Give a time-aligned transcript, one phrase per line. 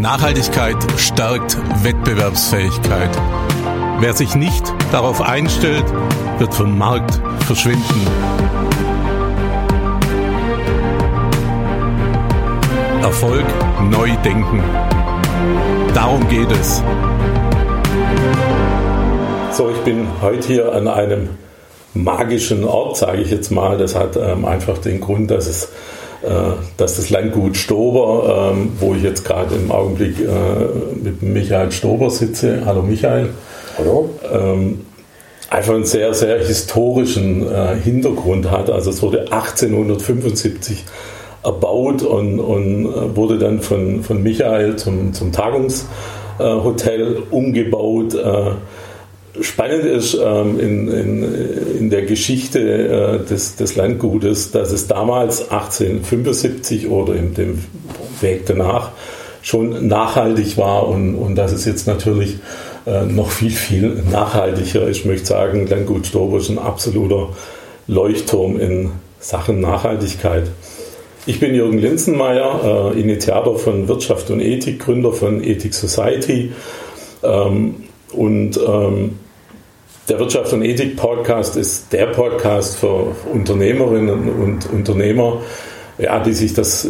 [0.00, 3.10] Nachhaltigkeit stärkt Wettbewerbsfähigkeit.
[4.00, 5.84] Wer sich nicht darauf einstellt,
[6.38, 8.06] wird vom Markt verschwinden.
[13.02, 13.44] Erfolg
[13.90, 14.62] neu denken.
[15.94, 16.82] Darum geht es.
[19.52, 21.30] So, ich bin heute hier an einem
[21.94, 23.78] magischen Ort, sage ich jetzt mal.
[23.78, 25.68] Das hat ähm, einfach den Grund, dass es
[26.76, 30.24] dass das Landgut Stober, ähm, wo ich jetzt gerade im Augenblick äh,
[31.02, 33.30] mit Michael Stober sitze, hallo Michael,
[33.78, 34.80] hallo, ähm,
[35.48, 38.68] einfach einen sehr, sehr historischen äh, Hintergrund hat.
[38.70, 40.84] Also es wurde 1875
[41.44, 48.16] erbaut und, und wurde dann von, von Michael zum, zum Tagungshotel umgebaut
[49.40, 55.50] spannend ist ähm, in, in, in, der Geschichte äh, des, des, Landgutes, dass es damals
[55.50, 57.64] 1875 oder in dem
[58.20, 58.90] Weg danach
[59.42, 62.36] schon nachhaltig war und, und dass es jetzt natürlich
[62.86, 64.98] äh, noch viel, viel nachhaltiger ist.
[64.98, 67.30] Ich möchte sagen, Landgut Stober ist ein absoluter
[67.86, 70.50] Leuchtturm in Sachen Nachhaltigkeit.
[71.26, 76.52] Ich bin Jürgen Linsenmeier, äh, Initiator von Wirtschaft und Ethik, Gründer von Ethic Society.
[77.22, 77.74] Ähm,
[78.12, 79.18] und ähm,
[80.08, 85.42] der Wirtschaft und Ethik Podcast ist der Podcast für Unternehmerinnen und Unternehmer,
[85.98, 86.88] ja, die sich das äh,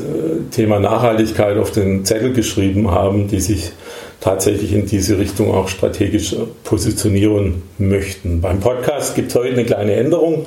[0.52, 3.72] Thema Nachhaltigkeit auf den Zettel geschrieben haben, die sich
[4.20, 8.40] tatsächlich in diese Richtung auch strategisch positionieren möchten.
[8.40, 10.46] Beim Podcast gibt es heute eine kleine Änderung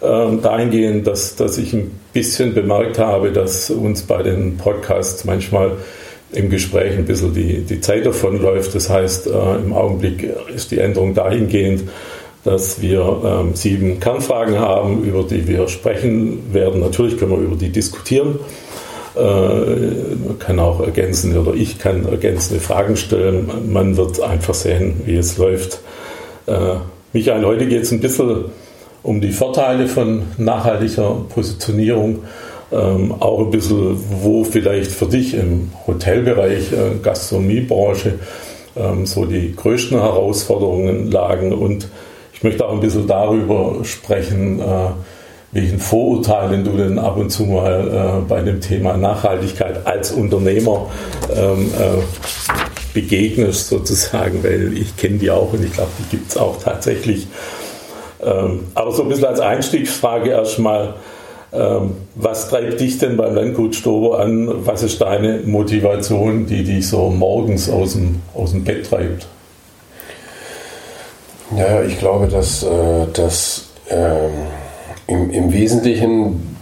[0.00, 5.72] äh, dahingehend, dass, dass ich ein bisschen bemerkt habe, dass uns bei den Podcasts manchmal
[6.32, 8.74] im Gespräch ein bisschen die, die Zeit davonläuft.
[8.74, 11.84] Das heißt, äh, im Augenblick ist die Änderung dahingehend,
[12.44, 16.80] dass wir ähm, sieben Kernfragen haben, über die wir sprechen werden.
[16.80, 18.38] Natürlich können wir über die diskutieren.
[19.16, 23.50] Äh, man kann auch ergänzende oder ich kann ergänzende Fragen stellen.
[23.72, 25.80] Man wird einfach sehen, wie es läuft.
[26.46, 26.76] Äh,
[27.12, 28.46] Michael, heute geht es ein bisschen
[29.02, 32.24] um die Vorteile von nachhaltiger Positionierung
[32.72, 38.14] ähm, auch ein bisschen, wo vielleicht für dich im Hotelbereich, äh, Gastronomiebranche,
[38.76, 41.52] ähm, so die größten Herausforderungen lagen.
[41.52, 41.88] Und
[42.32, 44.90] ich möchte auch ein bisschen darüber sprechen, äh,
[45.52, 50.90] welchen Vorurteilen du denn ab und zu mal äh, bei dem Thema Nachhaltigkeit als Unternehmer
[51.34, 52.02] ähm, äh,
[52.92, 57.26] begegnest, sozusagen, weil ich kenne die auch und ich glaube, die gibt es auch tatsächlich.
[58.22, 60.94] Ähm, aber so ein bisschen als Einstiegsfrage erstmal,
[61.52, 64.66] was treibt dich denn beim Landgut Stober an?
[64.66, 69.26] Was ist deine Motivation, die dich so morgens aus dem, aus dem Bett treibt?
[71.56, 72.66] Ja, ich glaube, dass
[73.12, 74.32] das ähm,
[75.06, 76.56] im, im, Wesentlichen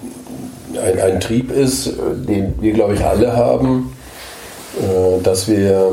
[0.82, 1.92] ein, ein, Trieb ist,
[2.28, 3.92] den wir, glaube ich, alle haben,
[4.78, 5.92] äh, dass wir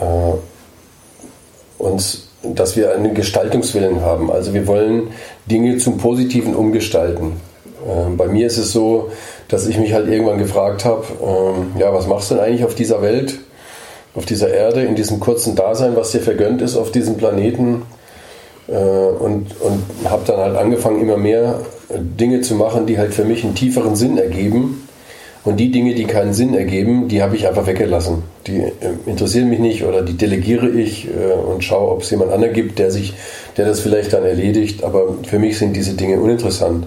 [0.00, 4.30] äh, uns, dass wir einen Gestaltungswillen haben.
[4.30, 5.08] Also wir wollen
[5.46, 7.40] Dinge zum Positiven umgestalten.
[7.86, 9.10] Ähm, bei mir ist es so,
[9.48, 12.74] dass ich mich halt irgendwann gefragt habe, ähm, ja, was machst du denn eigentlich auf
[12.74, 13.38] dieser Welt,
[14.14, 17.82] auf dieser Erde, in diesem kurzen Dasein, was dir vergönnt ist auf diesem Planeten?
[18.68, 21.60] Äh, und und habe dann halt angefangen, immer mehr
[21.90, 24.82] Dinge zu machen, die halt für mich einen tieferen Sinn ergeben.
[25.44, 28.24] Und die Dinge, die keinen Sinn ergeben, die habe ich einfach weggelassen.
[28.48, 28.72] Die äh,
[29.06, 32.80] interessieren mich nicht oder die delegiere ich äh, und schaue, ob es jemand anderen gibt,
[32.80, 33.14] der sich,
[33.56, 34.82] der das vielleicht dann erledigt.
[34.82, 36.86] Aber für mich sind diese Dinge uninteressant.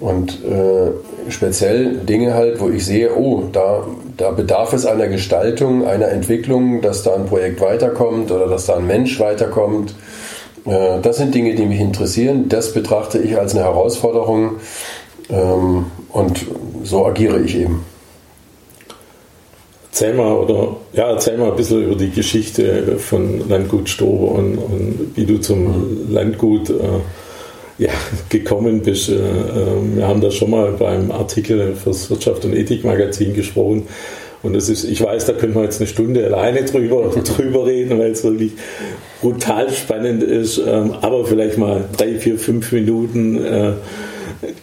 [0.00, 0.92] Und äh,
[1.30, 3.84] speziell Dinge halt, wo ich sehe, oh, da,
[4.16, 8.76] da bedarf es einer Gestaltung, einer Entwicklung, dass da ein Projekt weiterkommt oder dass da
[8.76, 9.94] ein Mensch weiterkommt.
[10.66, 12.48] Äh, das sind Dinge, die mich interessieren.
[12.48, 14.56] Das betrachte ich als eine Herausforderung
[15.30, 16.46] ähm, und
[16.84, 17.84] so agiere ich eben.
[19.90, 24.56] Erzähl mal, oder, ja, erzähl mal ein bisschen über die Geschichte von Landgut Stober und,
[24.56, 26.74] und wie du zum Landgut äh,
[27.78, 27.90] ja,
[28.28, 29.08] gekommen bist.
[29.08, 33.86] Äh, ähm, wir haben da schon mal beim Artikel fürs Wirtschaft und Ethik Magazin gesprochen.
[34.42, 37.98] Und das ist, ich weiß, da können wir jetzt eine Stunde alleine drüber, drüber reden,
[37.98, 38.52] weil es wirklich
[39.20, 40.58] brutal spannend ist.
[40.58, 43.72] Ähm, aber vielleicht mal drei, vier, fünf Minuten äh,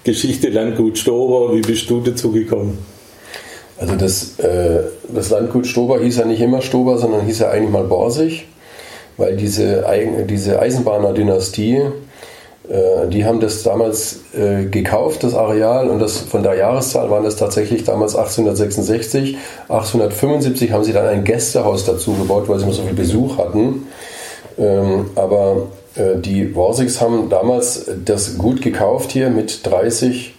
[0.04, 1.56] Geschichte Landgut Stober.
[1.56, 2.78] Wie bist du dazu gekommen?
[3.78, 4.84] Also das, äh,
[5.14, 8.46] das Landgut Stober hieß ja nicht immer Stober, sondern hieß ja eigentlich mal Borsig,
[9.18, 11.82] weil diese, Eisenbahner-Dynastie
[13.10, 17.36] die haben das damals äh, gekauft, das Areal, und das von der Jahreszahl waren das
[17.36, 19.38] tatsächlich damals 1866.
[19.70, 23.88] 1875 haben sie dann ein Gästehaus dazu gebaut, weil sie immer so viel Besuch hatten.
[24.58, 30.34] Ähm, aber äh, die Worsigs haben damals das Gut gekauft hier mit 30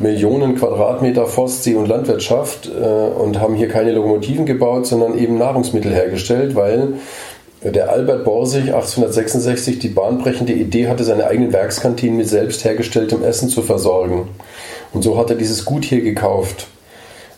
[0.00, 5.92] Millionen Quadratmeter Forstsee und Landwirtschaft äh, und haben hier keine Lokomotiven gebaut, sondern eben Nahrungsmittel
[5.92, 6.94] hergestellt, weil
[7.62, 13.48] der Albert Borsig 1866 die bahnbrechende Idee hatte, seine eigenen Werkskantinen mit selbst hergestelltem Essen
[13.48, 14.28] zu versorgen.
[14.92, 16.68] Und so hat er dieses Gut hier gekauft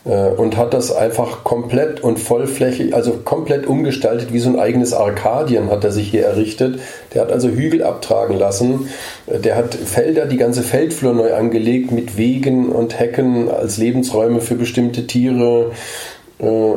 [0.05, 4.93] äh, und hat das einfach komplett und vollflächig, also komplett umgestaltet, wie so ein eigenes
[4.93, 6.79] Arkadien hat er sich hier errichtet.
[7.13, 8.89] Der hat also Hügel abtragen lassen,
[9.27, 14.41] äh, der hat Felder, die ganze Feldflur neu angelegt mit Wegen und Hecken als Lebensräume
[14.41, 15.71] für bestimmte Tiere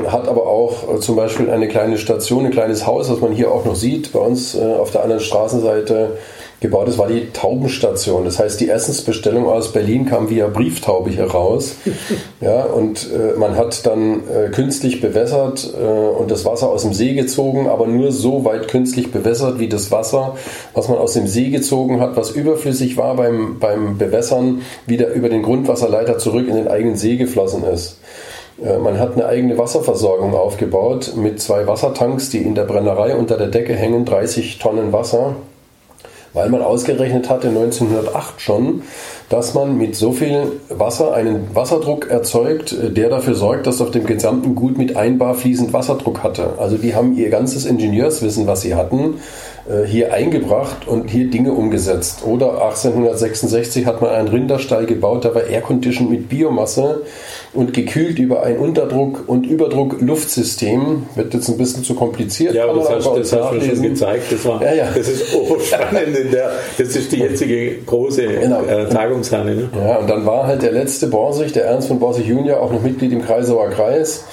[0.08, 3.50] hat aber auch äh, zum Beispiel eine kleine Station, ein kleines Haus, was man hier
[3.50, 6.18] auch noch sieht, bei uns äh, auf der anderen Straßenseite
[6.60, 6.88] gebaut.
[6.88, 8.24] Das war die Taubenstation.
[8.24, 11.76] Das heißt, die Essensbestellung aus Berlin kam via Brieftaube hier raus.
[12.40, 16.92] ja, und äh, man hat dann äh, künstlich bewässert äh, und das Wasser aus dem
[16.92, 20.36] See gezogen, aber nur so weit künstlich bewässert, wie das Wasser,
[20.74, 25.28] was man aus dem See gezogen hat, was überflüssig war beim, beim Bewässern, wieder über
[25.28, 27.98] den Grundwasserleiter zurück in den eigenen See geflossen ist.
[28.62, 33.36] Äh, man hat eine eigene Wasserversorgung aufgebaut mit zwei Wassertanks, die in der Brennerei unter
[33.36, 35.36] der Decke hängen, 30 Tonnen Wasser,
[36.32, 38.82] weil man ausgerechnet hatte 1908 schon,
[39.28, 43.90] dass man mit so viel Wasser einen Wasserdruck erzeugt, äh, der dafür sorgt, dass auf
[43.90, 46.54] dem gesamten Gut mit ein Bar fließend Wasserdruck hatte.
[46.58, 49.20] Also die haben ihr ganzes Ingenieurswissen, was sie hatten,
[49.68, 52.22] äh, hier eingebracht und hier Dinge umgesetzt.
[52.24, 57.02] Oder 1866 hat man einen Rinderstall gebaut, der war airconditioned mit Biomasse
[57.52, 61.06] und gekühlt über ein Unterdruck- und Überdruck-Luftsystem.
[61.16, 62.54] Wird jetzt ein bisschen zu kompliziert.
[62.54, 64.30] Ja, aber das hast, das hast du schon gezeigt.
[64.30, 64.88] Das, war, ja, ja.
[64.94, 65.26] das ist
[65.66, 66.32] spannend.
[66.32, 68.62] Der, das ist die jetzige große genau.
[68.62, 68.86] äh,
[69.22, 69.54] Tagungshalle.
[69.54, 69.68] Ne?
[69.76, 72.82] Ja, und dann war halt der letzte Borsig, der Ernst von Borsig Junior, auch noch
[72.82, 74.24] Mitglied im Kreisauer Kreis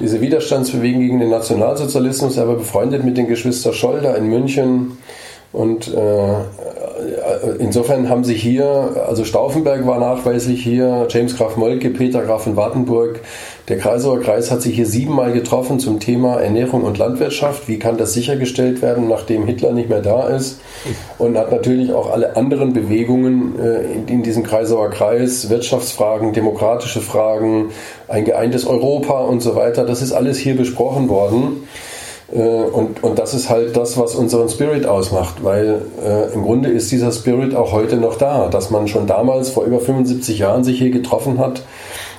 [0.00, 4.98] diese Widerstandsbewegung gegen den Nationalsozialismus, er war befreundet mit den Geschwister Scholder in München.
[5.52, 6.34] Und äh,
[7.60, 12.56] insofern haben sie hier, also Stauffenberg war nachweislich hier, James Graf Molke, Peter Graf von
[12.56, 13.20] Wartenburg.
[13.68, 17.66] Der Kreisauer Kreis hat sich hier siebenmal getroffen zum Thema Ernährung und Landwirtschaft.
[17.66, 20.60] Wie kann das sichergestellt werden, nachdem Hitler nicht mehr da ist?
[21.16, 27.70] Und hat natürlich auch alle anderen Bewegungen äh, in diesem Kreisauer Kreis, Wirtschaftsfragen, demokratische Fragen,
[28.06, 29.86] ein geeintes Europa und so weiter.
[29.86, 31.66] Das ist alles hier besprochen worden.
[32.34, 36.68] Äh, und, und das ist halt das, was unseren Spirit ausmacht, weil äh, im Grunde
[36.68, 40.64] ist dieser Spirit auch heute noch da, dass man schon damals vor über 75 Jahren
[40.64, 41.62] sich hier getroffen hat,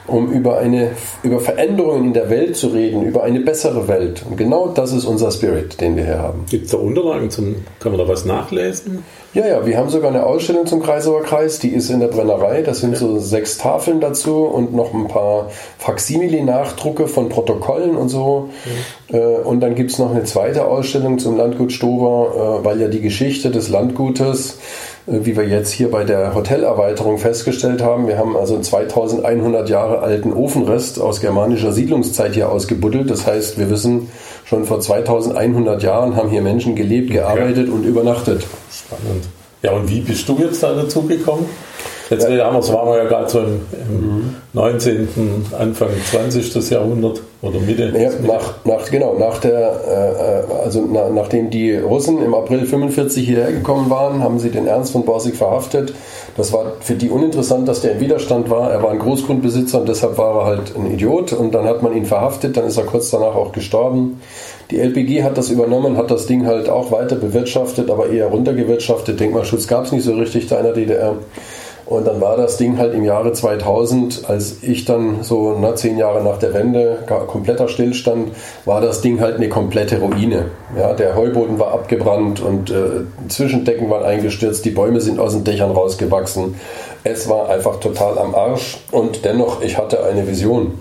[0.07, 0.91] um über, eine,
[1.23, 4.23] über Veränderungen in der Welt zu reden, über eine bessere Welt.
[4.29, 6.45] Und genau das ist unser Spirit, den wir hier haben.
[6.49, 9.03] Gibt es da Unterlagen zum, kann man da was nachlesen?
[9.33, 12.61] Ja, ja, wir haben sogar eine Ausstellung zum Kreisauer Kreis, die ist in der Brennerei.
[12.61, 15.49] Das sind so sechs Tafeln dazu und noch ein paar
[15.79, 18.49] Faksimile-Nachdrucke von Protokollen und so.
[19.09, 19.19] Mhm.
[19.43, 23.01] Und dann gibt es noch eine zweite Ausstellung zum Landgut Stover, äh, weil ja die
[23.01, 28.07] Geschichte des Landgutes äh, wie wir jetzt hier bei der Hotelerweiterung festgestellt haben.
[28.07, 33.09] Wir haben also einen 2100 Jahre alten Ofenrest aus germanischer Siedlungszeit hier ausgebuddelt.
[33.09, 34.09] Das heißt, wir wissen,
[34.45, 37.77] schon vor 2100 Jahren haben hier Menschen gelebt, gearbeitet okay.
[37.77, 38.45] und übernachtet.
[38.71, 39.25] Spannend.
[39.61, 41.47] Ja, und wie bist du jetzt da dazu gekommen?
[42.09, 42.37] Jetzt ja.
[42.37, 44.35] damals waren wir ja gerade so im, im mhm.
[44.53, 45.07] 19.,
[45.57, 46.69] Anfang 20.
[46.69, 47.91] Jahrhundert oder Mitte.
[47.97, 52.65] Ja, nach, nach, genau, nach der, äh, äh also na, nachdem die Russen im April
[52.65, 55.93] 45 hierher gekommen waren, haben sie den Ernst von Borsig verhaftet.
[56.37, 58.71] Das war für die uninteressant, dass der im Widerstand war.
[58.71, 61.33] Er war ein Großgrundbesitzer und deshalb war er halt ein Idiot.
[61.33, 64.21] Und dann hat man ihn verhaftet, dann ist er kurz danach auch gestorben.
[64.71, 69.19] Die LPG hat das übernommen, hat das Ding halt auch weiter bewirtschaftet, aber eher runtergewirtschaftet.
[69.19, 71.15] Denkmalschutz gab es nicht so richtig da in der DDR.
[71.85, 75.97] Und dann war das Ding halt im Jahre 2000, als ich dann so na, zehn
[75.97, 78.31] Jahre nach der Wende, kompletter Stillstand,
[78.65, 80.45] war das Ding halt eine komplette Ruine.
[80.77, 85.43] Ja, der Heuboden war abgebrannt und äh, Zwischendecken waren eingestürzt, die Bäume sind aus den
[85.43, 86.55] Dächern rausgewachsen.
[87.03, 90.79] Es war einfach total am Arsch und dennoch, ich hatte eine Vision.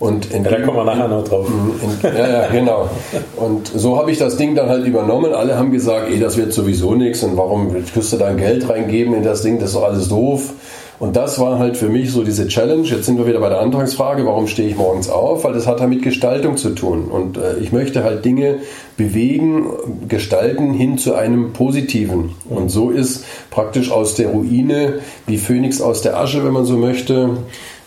[0.00, 1.46] Und in da kommen wir nachher noch drauf.
[1.46, 2.88] In, ja, ja, genau.
[3.36, 5.34] Und so habe ich das Ding dann halt übernommen.
[5.34, 9.14] Alle haben gesagt, ey, das wird sowieso nichts und warum willst du dein Geld reingeben
[9.14, 10.54] in das Ding, das ist doch alles doof.
[11.00, 12.82] Und das war halt für mich so diese Challenge.
[12.82, 15.44] Jetzt sind wir wieder bei der Antragsfrage, warum stehe ich morgens auf?
[15.44, 17.04] Weil das hat halt mit Gestaltung zu tun.
[17.10, 18.56] Und äh, ich möchte halt Dinge
[18.98, 19.66] bewegen,
[20.08, 22.32] gestalten hin zu einem Positiven.
[22.50, 26.76] Und so ist praktisch aus der Ruine, wie Phönix aus der Asche, wenn man so
[26.76, 27.30] möchte,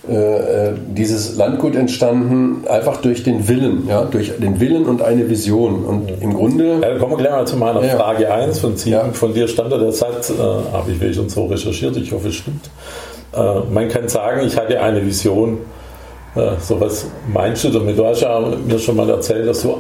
[0.07, 5.85] äh, dieses Landgut entstanden, einfach durch den Willen, ja, durch den Willen und eine Vision.
[5.85, 6.79] Und im Grunde.
[6.81, 7.95] Ja, kommen wir gleich mal zu meiner ja.
[7.95, 8.91] Frage 1 von Sieben.
[8.91, 9.05] Ja.
[9.13, 10.33] Von dir stand der Satz, äh,
[10.73, 12.69] habe ich schon so recherchiert, ich hoffe es stimmt.
[13.33, 15.59] Äh, man kann sagen, ich hatte eine Vision.
[16.35, 17.97] Äh, so was meinst du damit?
[17.97, 19.77] Du hast ja mir schon mal erzählt, dass du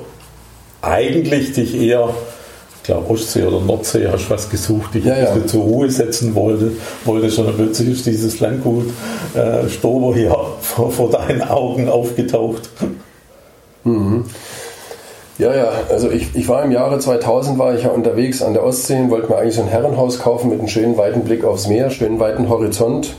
[0.81, 2.09] eigentlich dich eher
[2.83, 5.45] glaube Ostsee oder Nordsee, hast was gesucht, dich Ja, ja.
[5.47, 6.71] zur Ruhe setzen wollte,
[7.05, 8.87] wollte schon und plötzlich ist dieses Landgut
[9.33, 12.69] äh, Stober hier vor, vor deinen Augen aufgetaucht.
[15.39, 18.63] Ja, ja, also ich, ich war im Jahre 2000 war ich ja unterwegs an der
[18.63, 21.67] Ostsee und wollte mir eigentlich so ein Herrenhaus kaufen mit einem schönen weiten Blick aufs
[21.67, 23.15] Meer, schönen weiten Horizont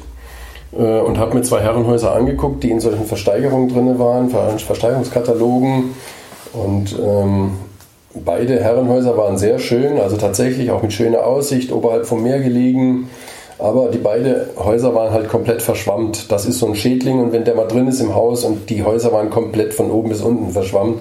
[0.72, 5.94] äh, und habe mir zwei Herrenhäuser angeguckt, die in solchen Versteigerungen drin waren, Ver- Versteigerungskatalogen
[6.52, 7.50] und ähm,
[8.14, 13.08] beide Herrenhäuser waren sehr schön, also tatsächlich auch mit schöner Aussicht, oberhalb vom Meer gelegen.
[13.58, 16.30] Aber die beiden Häuser waren halt komplett verschwammt.
[16.32, 18.82] Das ist so ein Schädling und wenn der mal drin ist im Haus und die
[18.82, 20.98] Häuser waren komplett von oben bis unten verschwammt.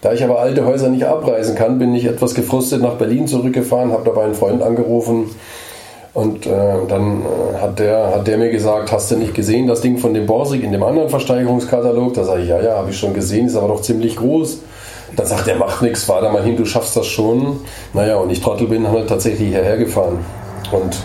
[0.00, 3.90] Da ich aber alte Häuser nicht abreißen kann, bin ich etwas gefrustet nach Berlin zurückgefahren,
[3.90, 5.30] habe dabei einen Freund angerufen
[6.14, 6.50] und äh,
[6.88, 10.14] dann äh, hat, der, hat der mir gesagt, hast du nicht gesehen, das Ding von
[10.14, 12.14] dem Borsig in dem anderen Versteigerungskatalog?
[12.14, 14.60] Da sage ich, ja, ja, habe ich schon gesehen, ist aber doch ziemlich groß.
[15.18, 17.58] Dann sagt er, macht nichts, fahr da mal hin, du schaffst das schon.
[17.92, 20.20] Naja, und ich Trottel bin halt tatsächlich hierher gefahren.
[20.70, 20.96] Und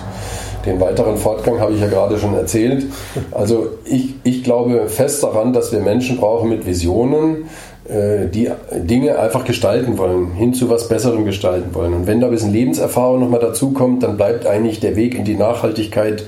[0.68, 2.86] den weiteren Fortgang habe ich ja gerade schon erzählt.
[3.32, 7.50] Also ich, ich glaube fest daran, dass wir Menschen brauchen mit Visionen,
[7.86, 11.96] äh, die Dinge einfach gestalten wollen, hin zu was Besserem gestalten wollen.
[11.96, 15.36] Und wenn da ein bisschen Lebenserfahrung nochmal dazukommt, dann bleibt eigentlich der Weg in die
[15.36, 16.24] Nachhaltigkeit,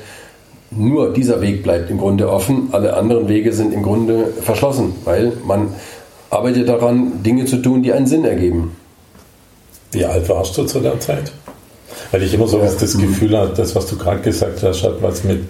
[0.72, 2.70] nur dieser Weg bleibt im Grunde offen.
[2.72, 5.70] Alle anderen Wege sind im Grunde verschlossen, weil man
[6.36, 8.76] arbeitet daran, Dinge zu tun, die einen Sinn ergeben.
[9.92, 11.32] Wie alt warst du zu der Zeit?
[12.12, 12.66] Weil ich immer so Ja.
[12.66, 15.44] das Gefühl habe, das, was du gerade gesagt hast, hat was mit,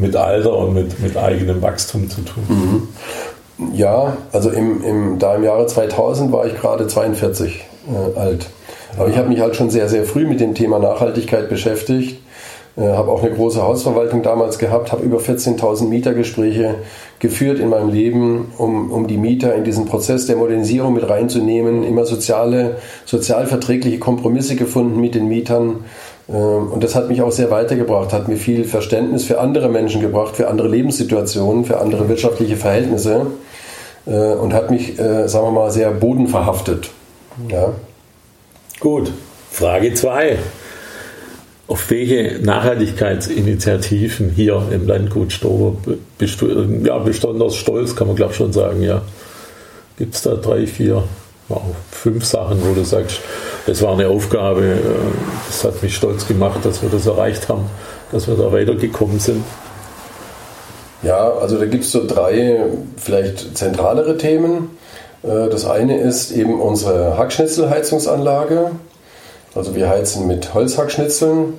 [0.00, 2.88] mit Alter und mit, mit eigenem Wachstum zu tun.
[3.74, 8.46] Ja, also im, im, da im Jahre 2000 war ich gerade 42 äh, alt.
[8.98, 12.20] Aber ich habe mich halt schon sehr, sehr früh mit dem Thema Nachhaltigkeit beschäftigt.
[12.74, 16.76] Äh, habe auch eine große Hausverwaltung damals gehabt, habe über 14.000 Mietergespräche
[17.18, 21.82] geführt in meinem Leben, um, um die Mieter in diesen Prozess der Modernisierung mit reinzunehmen,
[21.82, 25.84] immer soziale, sozialverträgliche Kompromisse gefunden mit den Mietern.
[26.30, 30.00] Ähm, Und das hat mich auch sehr weitergebracht, hat mir viel Verständnis für andere Menschen
[30.00, 33.26] gebracht, für andere Lebenssituationen, für andere wirtschaftliche Verhältnisse
[34.06, 36.90] äh, und hat mich, äh, sagen wir mal, sehr bodenverhaftet.
[37.50, 37.72] Ja.
[38.80, 39.12] Gut,
[39.50, 40.38] Frage 2.
[41.68, 45.76] Auf welche Nachhaltigkeitsinitiativen hier im Landgut Stober
[46.18, 46.48] bist du
[46.84, 49.02] ja, besonders stolz, kann man glaube ich schon sagen, ja.
[49.96, 51.04] Gibt es da drei, vier,
[51.90, 53.20] fünf Sachen, wo du sagst,
[53.66, 54.76] das war eine Aufgabe, äh,
[55.46, 57.66] das hat mich stolz gemacht, dass wir das erreicht haben,
[58.10, 59.44] dass wir da weitergekommen sind.
[61.02, 62.64] Ja, also da gibt es so drei
[62.96, 64.70] vielleicht zentralere Themen.
[65.22, 68.72] Äh, Das eine ist eben unsere Hackschnitzelheizungsanlage.
[69.54, 71.54] Also wir heizen mit Holzhackschnitzeln.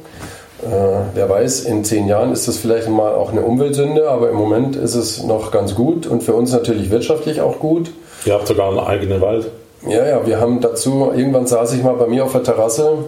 [0.64, 0.66] Äh,
[1.14, 4.76] Wer weiß, in zehn Jahren ist das vielleicht mal auch eine Umweltsünde, aber im Moment
[4.76, 7.92] ist es noch ganz gut und für uns natürlich wirtschaftlich auch gut.
[8.26, 9.48] Ihr habt sogar einen eigenen Wald.
[9.88, 13.00] Ja, ja, wir haben dazu, irgendwann saß ich mal bei mir auf der Terrasse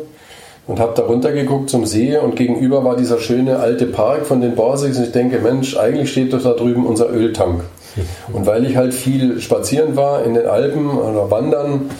[0.67, 4.55] und habe da runtergeguckt zum See und gegenüber war dieser schöne alte Park von den
[4.55, 7.63] Borsigs und ich denke, Mensch, eigentlich steht doch da drüben unser Öltank.
[8.33, 11.91] Und weil ich halt viel spazieren war in den Alpen oder wandern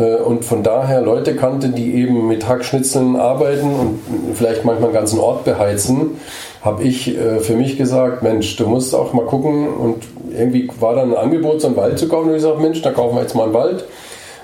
[0.00, 4.00] und von daher Leute kannte, die eben mit Hackschnitzeln arbeiten und
[4.34, 6.16] vielleicht manchmal einen ganzen Ort beheizen,
[6.62, 10.04] habe ich äh, für mich gesagt, Mensch, du musst auch mal gucken und
[10.36, 12.90] irgendwie war dann ein Angebot, so einen Wald zu kaufen und ich gesagt, Mensch, da
[12.90, 13.84] kaufen wir jetzt mal einen Wald.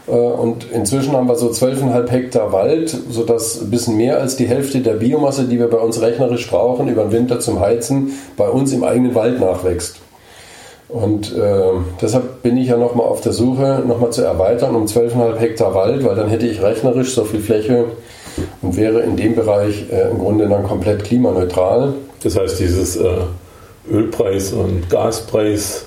[0.07, 4.47] Äh, Und inzwischen haben wir so 12,5 Hektar Wald, sodass ein bisschen mehr als die
[4.47, 8.49] Hälfte der Biomasse, die wir bei uns rechnerisch brauchen, über den Winter zum Heizen, bei
[8.49, 10.00] uns im eigenen Wald nachwächst.
[10.93, 15.37] Und äh, deshalb bin ich ja nochmal auf der Suche, nochmal zu erweitern um 12,5
[15.37, 17.85] Hektar Wald, weil dann hätte ich rechnerisch so viel Fläche
[18.63, 21.95] und wäre in dem Bereich äh, im Grunde dann komplett klimaneutral.
[22.23, 23.09] Das heißt, dieses äh,
[23.91, 25.87] Ölpreis- und Gaspreis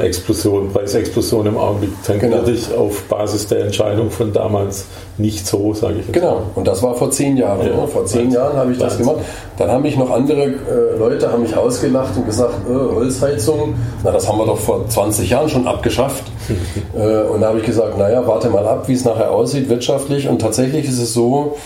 [0.00, 2.80] Explosion, Preisexplosion im Augenblick tangiert Genau.
[2.80, 4.86] auf Basis der Entscheidung von damals
[5.18, 6.12] nicht so, sage ich jetzt.
[6.12, 7.66] Genau, und das war vor zehn Jahren.
[7.66, 7.74] Ja.
[7.82, 7.88] ne?
[7.88, 8.34] Vor zehn Wahnsinn.
[8.40, 9.06] Jahren habe ich das Wahnsinn.
[9.06, 9.24] gemacht.
[9.58, 14.12] Dann haben mich noch andere äh, Leute haben mich ausgelacht und gesagt, äh, Holzheizung, na
[14.12, 16.24] das haben wir doch vor 20 Jahren schon abgeschafft.
[16.96, 20.28] äh, und da habe ich gesagt, naja, warte mal ab, wie es nachher aussieht wirtschaftlich.
[20.28, 21.56] Und tatsächlich ist es so,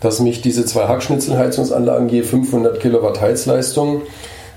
[0.00, 4.02] dass mich diese zwei Hackschnitzelheizungsanlagen je 500 Kilowatt Heizleistung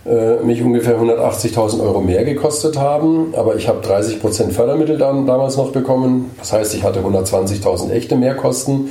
[0.10, 5.56] äh, mich ungefähr 180.000 Euro mehr gekostet haben, aber ich habe 30% Fördermittel dann, damals
[5.56, 6.32] noch bekommen.
[6.40, 8.90] Das heißt, ich hatte 120.000 echte Mehrkosten.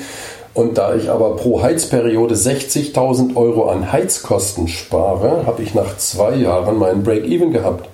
[0.55, 6.35] Und da ich aber pro Heizperiode 60.000 Euro an Heizkosten spare, habe ich nach zwei
[6.37, 7.89] Jahren meinen Break-Even gehabt.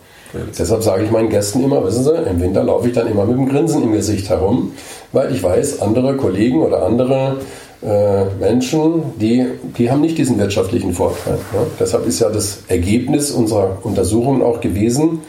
[0.59, 3.39] Deshalb sage ich meinen Gästen immer, wissen Sie, im Winter laufe ich dann immer mit
[3.39, 4.73] dem Grinsen im Gesicht herum,
[5.13, 7.37] weil ich weiß, andere Kollegen oder andere
[7.85, 11.35] äh, Menschen, die, die haben nicht diesen wirtschaftlichen Vorteil.
[11.35, 11.67] Ne?
[11.79, 15.21] Deshalb ist ja das Ergebnis unserer Untersuchungen auch gewesen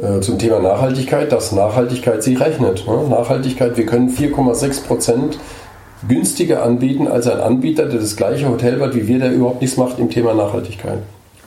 [0.00, 2.86] äh, zum Thema Nachhaltigkeit, dass Nachhaltigkeit sich rechnet.
[2.86, 3.08] Ne?
[3.10, 5.38] Nachhaltigkeit, wir können 4,6 Prozent
[6.08, 9.76] günstiger anbieten als ein Anbieter, der das gleiche Hotel hat wie wir, der überhaupt nichts
[9.76, 11.00] macht im Thema Nachhaltigkeit.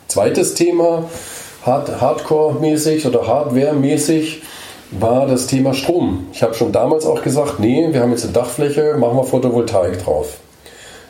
[0.07, 1.05] Zweites Thema,
[1.65, 4.41] Hard Hardcore-mäßig oder Hardware-mäßig,
[4.91, 6.27] war das Thema Strom.
[6.33, 10.03] Ich habe schon damals auch gesagt, nee, wir haben jetzt eine Dachfläche, machen wir Photovoltaik
[10.03, 10.37] drauf.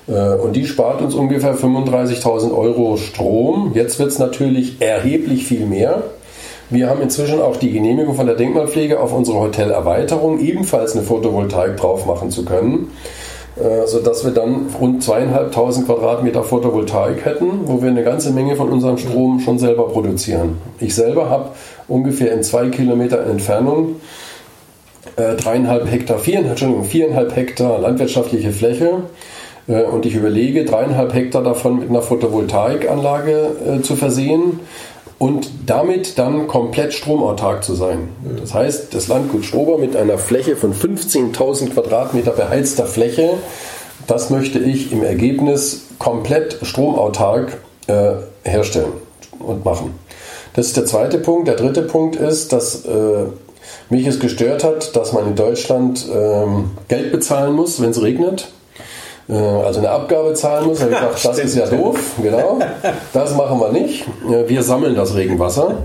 [0.08, 3.72] Äh, und die spart uns ungefähr 35.000 Euro Strom.
[3.74, 6.04] Jetzt wird es natürlich erheblich viel mehr.
[6.70, 11.76] Wir haben inzwischen auch die Genehmigung von der Denkmalpflege auf unsere Hotelerweiterung ebenfalls eine Photovoltaik
[11.76, 12.92] drauf machen zu können,
[13.58, 18.70] äh, sodass wir dann rund zweieinhalbtausend Quadratmeter Photovoltaik hätten, wo wir eine ganze Menge von
[18.70, 20.60] unserem Strom schon selber produzieren.
[20.80, 21.50] Ich selber habe
[21.92, 23.98] ungefähr in zwei Kilometer Entfernung
[25.16, 29.04] äh, dreieinhalb Hektar, viereinhalb, Hektar landwirtschaftliche Fläche
[29.68, 34.60] äh, und ich überlege, dreieinhalb Hektar davon mit einer Photovoltaikanlage zu versehen
[35.22, 38.10] und damit dann komplett stromautark zu sein.
[38.40, 43.36] Das heißt, das Landgut Strober mit einer Fläche von 15.000 Quadratmeter beheizter Fläche,
[44.08, 48.94] das möchte ich im Ergebnis komplett stromautark äh, herstellen
[49.38, 49.94] und machen.
[50.54, 51.48] Das ist der zweite Punkt.
[51.48, 53.26] Der dritte Punkt ist, dass äh,
[53.90, 58.52] mich es gestört hat, dass man in Deutschland ähm, Geld bezahlen muss, wenn es regnet.
[59.30, 60.82] Äh, also eine Abgabe zahlen muss.
[60.82, 62.60] Habe ich gedacht, das ist ja doof, genau.
[63.14, 64.06] Das machen wir nicht.
[64.30, 65.78] Äh, wir sammeln das Regenwasser.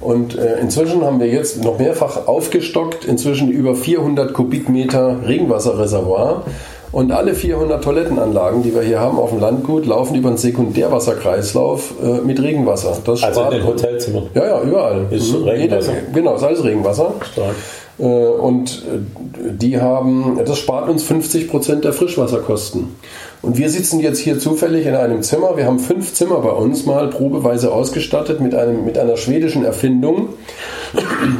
[0.00, 6.44] Und äh, inzwischen haben wir jetzt noch mehrfach aufgestockt, inzwischen über 400 Kubikmeter Regenwasserreservoir.
[6.92, 11.94] Und alle 400 Toilettenanlagen, die wir hier haben auf dem Landgut, laufen über einen Sekundärwasserkreislauf
[12.02, 12.98] äh, mit Regenwasser.
[13.02, 14.28] Das also in den Hotelzimmern?
[14.34, 15.06] Ja, ja, überall.
[15.10, 15.44] Ist mhm.
[15.44, 15.92] Regenwasser?
[15.94, 17.14] Jeder, genau, ist alles Regenwasser.
[17.32, 17.54] Stark.
[17.98, 22.94] Äh, und äh, die haben, das spart uns 50 Prozent der Frischwasserkosten.
[23.40, 25.56] Und wir sitzen jetzt hier zufällig in einem Zimmer.
[25.56, 30.28] Wir haben fünf Zimmer bei uns mal probeweise ausgestattet mit, einem, mit einer schwedischen Erfindung.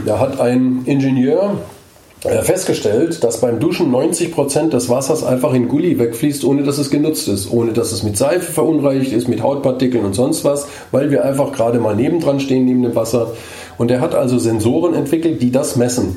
[0.07, 1.59] Da hat ein Ingenieur
[2.23, 6.91] festgestellt, dass beim Duschen 90 Prozent des Wassers einfach in Gully wegfließt, ohne dass es
[6.91, 11.11] genutzt ist, ohne dass es mit Seife verunreinigt ist, mit Hautpartikeln und sonst was, weil
[11.11, 13.33] wir einfach gerade mal nebendran stehen, neben dem Wasser.
[13.77, 16.17] Und er hat also Sensoren entwickelt, die das messen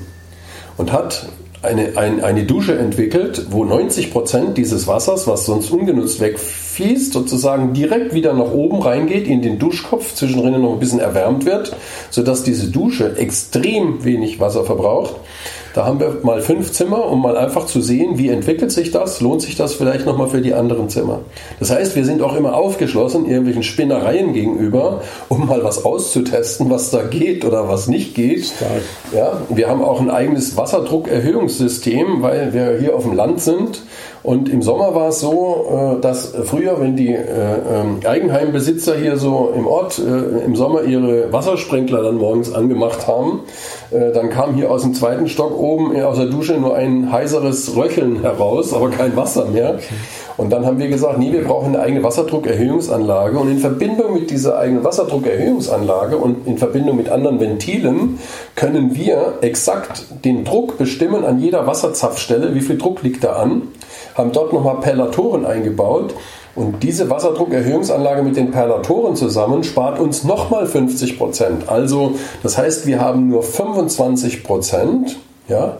[0.77, 1.27] und hat
[1.63, 7.73] eine, ein, eine Dusche entwickelt, wo 90 Prozent dieses Wassers, was sonst ungenutzt wegfließt, sozusagen
[7.73, 11.75] direkt wieder nach oben reingeht, in den Duschkopf, zwischendrin noch ein bisschen erwärmt wird,
[12.11, 15.15] sodass diese Dusche extrem wenig Wasser verbraucht.
[15.75, 19.19] Da haben wir mal fünf Zimmer, um mal einfach zu sehen, wie entwickelt sich das,
[19.19, 21.19] lohnt sich das vielleicht nochmal für die anderen Zimmer.
[21.59, 26.91] Das heißt, wir sind auch immer aufgeschlossen irgendwelchen Spinnereien gegenüber, um mal was auszutesten, was
[26.91, 28.53] da geht oder was nicht geht.
[29.13, 33.81] Ja, wir haben auch ein eigenes Wasserdruckerhöhungssystem, weil wir hier auf dem Land sind
[34.25, 39.17] und im Sommer war es so, äh, dass früher, wenn die äh, ähm, Eigenheimbesitzer hier
[39.17, 43.41] so im Ort äh, im Sommer ihre Wassersprenkler dann morgens angemacht haben,
[43.91, 48.21] dann kam hier aus dem zweiten Stock oben aus der Dusche nur ein heiseres Röcheln
[48.21, 49.79] heraus, aber kein Wasser mehr.
[50.37, 53.37] Und dann haben wir gesagt, nee, wir brauchen eine eigene Wasserdruckerhöhungsanlage.
[53.37, 58.19] Und in Verbindung mit dieser eigenen Wasserdruckerhöhungsanlage und in Verbindung mit anderen Ventilen
[58.55, 63.63] können wir exakt den Druck bestimmen an jeder Wasserzapfstelle, wie viel Druck liegt da an
[64.15, 66.15] haben dort nochmal Perlatoren eingebaut.
[66.55, 71.67] Und diese Wasserdruckerhöhungsanlage mit den Perlatoren zusammen spart uns nochmal 50 Prozent.
[71.67, 75.17] Also, das heißt, wir haben nur 25 Prozent
[75.49, 75.77] ja,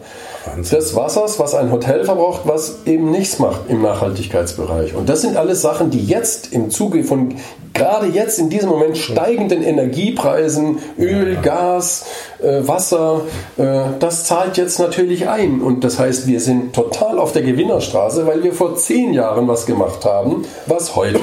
[0.56, 4.94] des Wassers, was ein Hotel verbraucht, was eben nichts macht im Nachhaltigkeitsbereich.
[4.94, 7.34] Und das sind alles Sachen, die jetzt im Zuge von
[7.76, 12.06] gerade jetzt in diesem Moment steigenden Energiepreisen, Öl, Gas,
[12.42, 13.22] äh, Wasser,
[13.56, 15.60] äh, das zahlt jetzt natürlich ein.
[15.60, 19.66] Und das heißt, wir sind total auf der Gewinnerstraße, weil wir vor zehn Jahren was
[19.66, 21.20] gemacht haben, was heute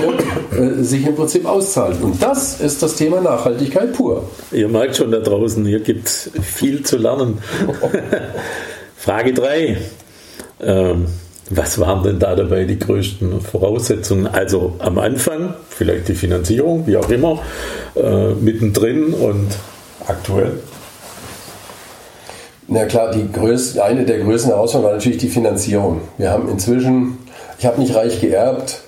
[0.55, 2.01] äh, sich im Prinzip auszahlt.
[2.01, 4.23] Und das ist das Thema Nachhaltigkeit pur.
[4.51, 7.39] Ihr merkt schon da draußen, hier gibt es viel zu lernen.
[9.03, 9.75] Frage 3.
[10.61, 11.07] Ähm,
[11.49, 14.27] was waren denn da dabei die größten Voraussetzungen?
[14.27, 17.41] Also am Anfang, vielleicht die Finanzierung, wie auch immer,
[17.97, 19.49] äh, mittendrin und
[20.07, 20.53] aktuell?
[22.69, 25.99] Na klar, die größte, eine der größten Herausforderungen war natürlich die Finanzierung.
[26.17, 27.17] Wir haben inzwischen,
[27.59, 28.83] ich habe nicht reich geerbt,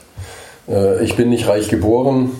[0.70, 2.32] äh, ich bin nicht reich geboren,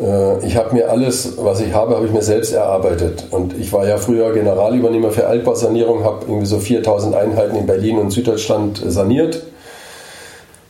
[0.00, 3.24] ich habe mir alles, was ich habe, habe ich mir selbst erarbeitet.
[3.32, 7.98] Und ich war ja früher Generalübernehmer für Altbausanierung, habe irgendwie so 4000 Einheiten in Berlin
[7.98, 9.42] und Süddeutschland saniert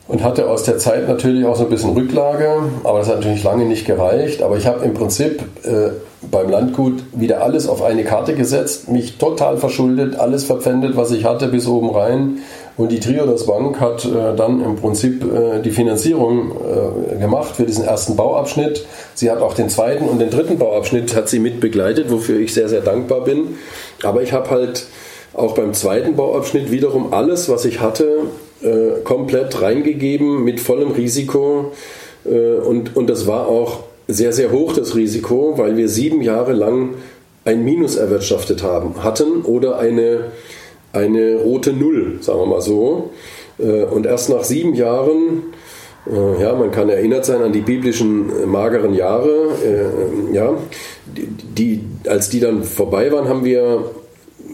[0.09, 2.49] und hatte aus der Zeit natürlich auch so ein bisschen Rücklage,
[2.83, 4.43] aber das hat natürlich lange nicht gereicht.
[4.43, 5.91] Aber ich habe im Prinzip äh,
[6.31, 11.27] beim Landgut wieder alles auf eine Karte gesetzt, mich total verschuldet, alles verpfändet, was ich
[11.27, 12.39] hatte, bis oben rein
[12.79, 17.65] und die Triodos Bank hat äh, dann im Prinzip äh, die Finanzierung äh, gemacht für
[17.65, 18.87] diesen ersten Bauabschnitt.
[19.15, 22.55] Sie hat auch den zweiten und den dritten Bauabschnitt hat sie mit begleitet, wofür ich
[22.55, 23.57] sehr, sehr dankbar bin.
[24.05, 24.87] Aber ich habe halt
[25.35, 28.21] auch beim zweiten Bauabschnitt wiederum alles, was ich hatte,
[28.63, 31.73] äh, komplett reingegeben mit vollem Risiko.
[32.25, 36.53] Äh, und, und das war auch sehr, sehr hoch, das Risiko, weil wir sieben Jahre
[36.53, 36.95] lang
[37.45, 40.27] ein Minus erwirtschaftet haben, hatten oder eine,
[40.99, 43.11] eine rote Null, sagen wir mal so.
[43.59, 45.55] Äh, und erst nach sieben Jahren,
[46.11, 49.49] äh, ja, man kann erinnert sein an die biblischen äh, mageren Jahre,
[50.33, 50.55] ja,
[51.15, 53.91] die, als die dann vorbei waren, haben wir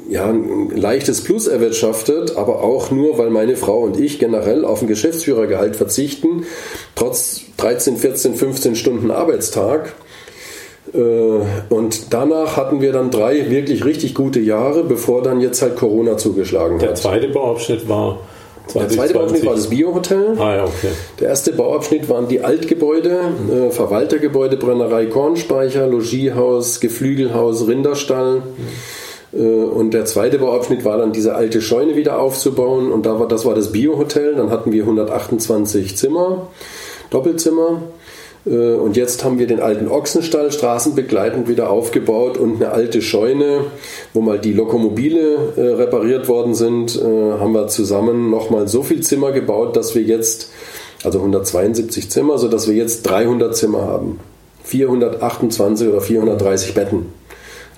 [0.08, 4.82] ja, ein leichtes Plus erwirtschaftet, aber auch nur, weil meine Frau und ich generell auf
[4.82, 6.44] ein Geschäftsführergehalt verzichten,
[6.94, 9.94] trotz 13, 14, 15 Stunden Arbeitstag.
[10.94, 16.16] Und danach hatten wir dann drei wirklich richtig gute Jahre, bevor dann jetzt halt Corona
[16.16, 16.82] zugeschlagen hat.
[16.82, 18.18] Der zweite Bauabschnitt war
[18.68, 18.74] 2020.
[18.74, 20.38] Der zweite Bauabschnitt war das Biohotel.
[20.38, 20.88] Ah, ja, okay.
[21.20, 23.18] Der erste Bauabschnitt waren die Altgebäude,
[23.50, 28.42] äh, Verwaltergebäude, Brennerei Kornspeicher, Logiehaus, Geflügelhaus, Rinderstall.
[29.34, 32.90] Äh, und der zweite Bauabschnitt war dann diese alte Scheune wieder aufzubauen.
[32.90, 34.34] Und da war, das war das Biohotel.
[34.34, 36.48] Dann hatten wir 128 Zimmer,
[37.10, 37.82] Doppelzimmer.
[38.46, 43.66] Äh, und jetzt haben wir den alten Ochsenstall straßenbegleitend wieder aufgebaut und eine alte Scheune,
[44.12, 49.00] wo mal die Lokomobile äh, repariert worden sind, äh, haben wir zusammen nochmal so viel
[49.00, 50.50] Zimmer gebaut, dass wir jetzt,
[51.04, 54.20] also 172 Zimmer, sodass wir jetzt 300 Zimmer haben.
[54.64, 57.06] 428 oder 430 Betten.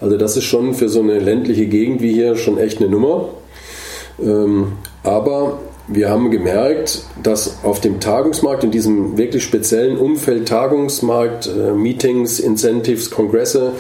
[0.01, 3.31] Also das ist schon für so eine ländliche Gegend wie hier schon echt eine Nummer.
[4.23, 11.47] Ähm, aber wir haben gemerkt, dass auf dem Tagungsmarkt, in diesem wirklich speziellen Umfeld Tagungsmarkt,
[11.47, 13.73] äh, Meetings, Incentives, Kongresse,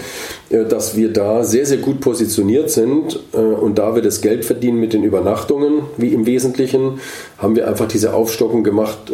[0.51, 3.19] äh, dass wir da sehr, sehr gut positioniert sind.
[3.33, 7.01] Äh, und da wir das Geld verdienen mit den Übernachtungen, wie im Wesentlichen,
[7.39, 9.11] haben wir einfach diese Aufstockung gemacht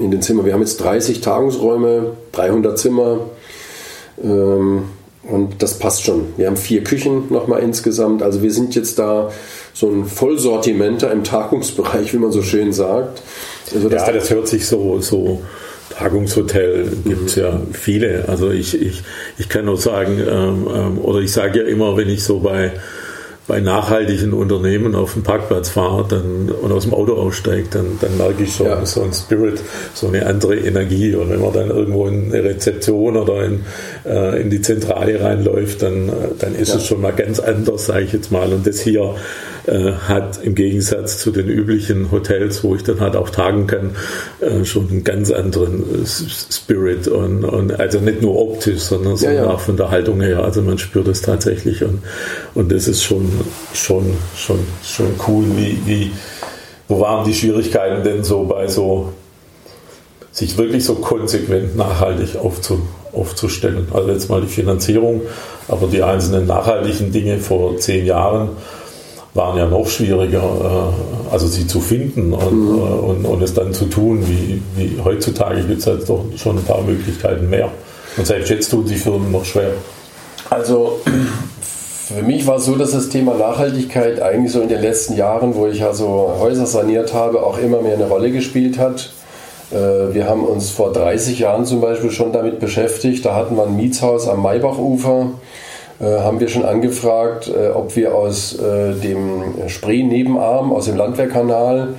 [0.00, 0.46] in den Zimmern.
[0.46, 3.20] Wir haben jetzt 30 Tagungsräume, 300 Zimmer.
[4.22, 4.84] Ähm,
[5.22, 6.34] und das passt schon.
[6.36, 8.22] Wir haben vier Küchen nochmal insgesamt.
[8.22, 9.30] Also wir sind jetzt da
[9.74, 13.22] so ein Vollsortimenter im Tagungsbereich, wie man so schön sagt.
[13.74, 15.42] Also ja, das hört sich so, so
[15.90, 17.42] Tagungshotel gibt es mhm.
[17.42, 18.24] ja viele.
[18.28, 19.02] Also ich, ich,
[19.36, 22.72] ich kann nur sagen, ähm, ähm, oder ich sage ja immer, wenn ich so bei
[23.46, 28.16] bei nachhaltigen Unternehmen auf dem Parkplatz fahre dann, und aus dem Auto aussteige, dann, dann
[28.16, 28.86] merke ich schon ja.
[28.86, 29.60] so ein Spirit,
[29.92, 31.14] so eine andere Energie.
[31.14, 33.60] Und wenn man dann irgendwo in eine Rezeption oder in,
[34.06, 36.76] äh, in die Zentrale reinläuft, dann, äh, dann ist ja.
[36.76, 38.50] es schon mal ganz anders, sage ich jetzt mal.
[38.50, 39.14] Und das hier
[39.66, 43.96] äh, hat im Gegensatz zu den üblichen Hotels, wo ich dann halt auch tagen kann,
[44.40, 49.32] äh, schon einen ganz anderen äh, Spirit und, und, also nicht nur optisch, sondern, ja,
[49.32, 49.46] ja.
[49.50, 50.44] auch von der Haltung her.
[50.44, 52.02] Also man spürt es tatsächlich und,
[52.54, 53.30] und das ist schon,
[53.72, 56.10] schon, schon, schon cool, wie, wie,
[56.88, 59.12] wo waren die Schwierigkeiten denn so bei so
[60.30, 63.86] sich wirklich so konsequent nachhaltig aufzu, aufzustellen.
[63.94, 65.22] Also jetzt mal die Finanzierung,
[65.68, 68.50] aber die einzelnen nachhaltigen Dinge vor zehn Jahren
[69.34, 72.78] waren ja noch schwieriger, äh, also sie zu finden und, mhm.
[72.78, 76.56] Äh, und, und, es dann zu tun, wie, wie heutzutage gibt es halt doch schon
[76.58, 77.68] ein paar Möglichkeiten mehr.
[78.16, 79.72] Und selbst jetzt tun sich Firmen noch schwer.
[80.50, 81.00] Also
[82.06, 85.56] für mich war es so, dass das Thema Nachhaltigkeit eigentlich so in den letzten Jahren,
[85.56, 89.10] wo ich also Häuser saniert habe, auch immer mehr eine Rolle gespielt hat.
[89.72, 93.24] Äh, wir haben uns vor 30 Jahren zum Beispiel schon damit beschäftigt.
[93.24, 95.30] Da hatten wir ein Mietshaus am Maybachufer
[96.00, 101.94] haben wir schon angefragt, äh, ob wir aus äh, dem Spree-Nebenarm, aus dem Landwehrkanal,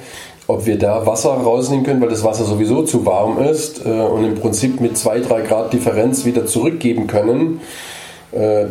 [0.47, 4.35] ob wir da Wasser rausnehmen können, weil das Wasser sowieso zu warm ist und im
[4.35, 7.61] Prinzip mit 2-3 Grad Differenz wieder zurückgeben können.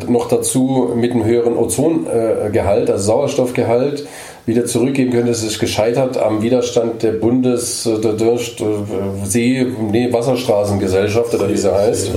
[0.07, 4.07] noch dazu mit einem höheren Ozongehalt, also Sauerstoffgehalt
[4.47, 5.27] wieder zurückgeben können.
[5.27, 8.39] Das ist gescheitert am Widerstand der Bundes der, der
[9.25, 12.13] See, nee, Wasserstraßengesellschaft oder wie sie heißt.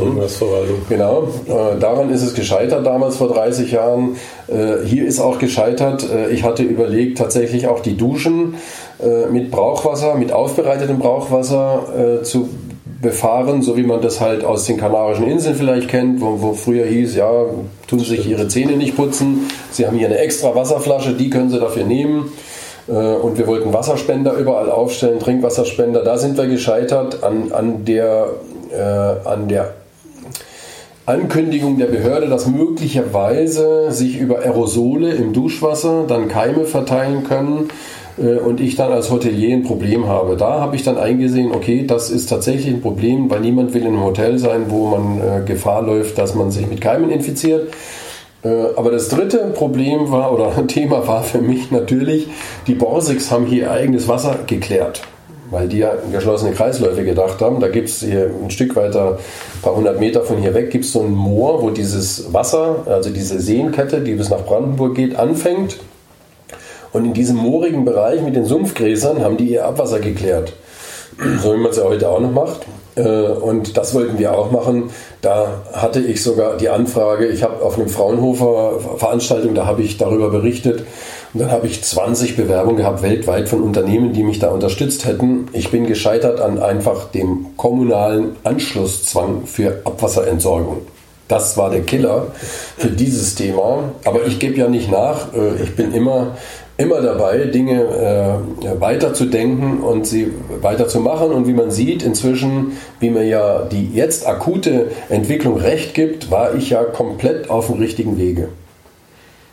[0.89, 1.29] Genau.
[1.47, 4.15] Äh, daran ist es gescheitert damals vor 30 Jahren.
[4.47, 6.05] Äh, hier ist auch gescheitert.
[6.09, 8.55] Äh, ich hatte überlegt, tatsächlich auch die Duschen
[9.31, 12.49] mit Brauchwasser, mit aufbereitetem Brauchwasser zu
[13.01, 16.85] befahren, so wie man das halt aus den Kanarischen Inseln vielleicht kennt, wo, wo früher
[16.85, 17.45] hieß, ja,
[17.87, 21.49] tun sie sich ihre Zähne nicht putzen, sie haben hier eine extra Wasserflasche, die können
[21.49, 22.31] sie dafür nehmen.
[22.87, 26.03] Äh, und wir wollten Wasserspender überall aufstellen, Trinkwasserspender.
[26.03, 28.29] Da sind wir gescheitert an, an, der,
[28.71, 29.73] äh, an der
[31.05, 37.69] Ankündigung der Behörde, dass möglicherweise sich über Aerosole im Duschwasser dann Keime verteilen können.
[38.17, 40.37] Äh, und ich dann als Hotelier ein Problem habe.
[40.37, 43.89] Da habe ich dann eingesehen, okay, das ist tatsächlich ein Problem, weil niemand will in
[43.89, 47.73] einem Hotel sein, wo man äh, Gefahr läuft, dass man sich mit Keimen infiziert.
[48.43, 52.27] Äh, aber das dritte Problem war oder Thema war für mich natürlich,
[52.65, 55.03] die Borsigs haben hier eigenes Wasser geklärt
[55.49, 57.61] weil die ja geschlossene Kreisläufe gedacht haben.
[57.61, 60.83] Da gibt es hier ein Stück weiter, ein paar hundert Meter von hier weg, gibt
[60.83, 65.15] es so ein Moor, wo dieses Wasser, also diese Seenkette, die bis nach Brandenburg geht,
[65.15, 65.77] anfängt
[66.93, 70.53] Und in diesem moorigen Bereich mit den Sumpfgräsern haben die ihr Abwasser geklärt.
[71.41, 72.65] So wie man es ja heute auch noch macht.
[72.95, 74.89] Äh, und das wollten wir auch machen.
[75.21, 79.97] Da hatte ich sogar die Anfrage, ich habe auf einem Fraunhofer Veranstaltung, da habe ich
[79.97, 80.85] darüber berichtet.
[81.33, 85.47] Und dann habe ich 20 Bewerbungen gehabt weltweit von Unternehmen, die mich da unterstützt hätten.
[85.53, 90.81] Ich bin gescheitert an einfach dem kommunalen Anschlusszwang für Abwasserentsorgung.
[91.27, 92.27] Das war der Killer
[92.77, 93.91] für dieses Thema.
[94.05, 95.33] Aber ich gebe ja nicht nach.
[95.33, 96.37] Äh, ich bin immer
[96.77, 97.81] immer dabei, Dinge
[98.63, 101.31] äh, weiterzudenken und sie weiterzumachen.
[101.31, 106.53] Und wie man sieht, inzwischen, wie mir ja die jetzt akute Entwicklung recht gibt, war
[106.55, 108.49] ich ja komplett auf dem richtigen Wege.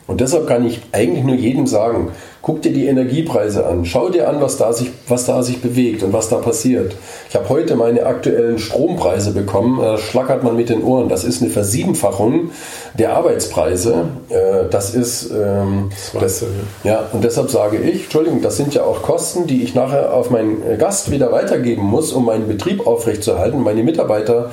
[0.06, 2.10] Und deshalb kann ich eigentlich nur jedem sagen,
[2.44, 6.02] guck dir die Energiepreise an, schau dir an, was da sich, was da sich bewegt
[6.02, 6.94] und was da passiert.
[7.30, 11.08] Ich habe heute meine aktuellen Strompreise bekommen, da schlackert man mit den Ohren.
[11.08, 12.50] Das ist eine Versiebenfachung
[12.98, 14.08] der Arbeitspreise.
[14.28, 15.88] Äh, das ist, ähm,
[16.20, 16.44] das,
[16.84, 20.28] ja, und deshalb sage ich, Entschuldigung, das sind ja auch Kosten, die ich nachher auf
[20.28, 24.50] meinen Gast wieder weitergeben muss, um meinen Betrieb aufrechtzuerhalten, meine Mitarbeiter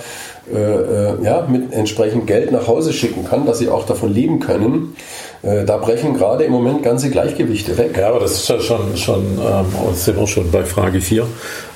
[0.49, 4.39] äh, äh, ja, mit entsprechend Geld nach Hause schicken kann, dass sie auch davon leben
[4.39, 4.95] können.
[5.43, 7.95] Äh, da brechen gerade im Moment ganze Gleichgewichte weg.
[7.97, 11.27] Ja, aber das ist ja schon, schon ähm, sind wir schon bei Frage 4,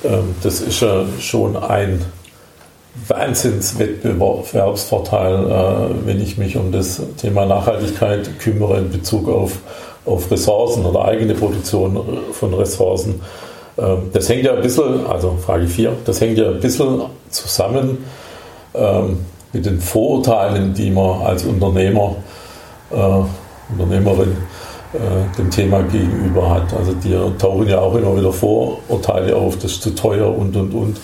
[0.04, 2.04] ähm, das ist ja schon ein
[3.06, 9.58] Wahnsinnswettbewerbsvorteil, äh, wenn ich mich um das Thema Nachhaltigkeit kümmere in Bezug auf,
[10.04, 12.00] auf Ressourcen oder eigene Produktion
[12.32, 13.20] von Ressourcen.
[13.78, 17.98] Ähm, das hängt ja ein bisschen, also Frage 4, das hängt ja ein bisschen zusammen
[19.52, 22.16] mit den Vorurteilen, die man als Unternehmer
[22.90, 24.36] äh, Unternehmerin
[24.92, 26.72] äh, dem Thema gegenüber hat.
[26.74, 30.72] Also die tauchen ja auch immer wieder Vorurteile auf, das ist zu teuer und und
[30.72, 30.96] und.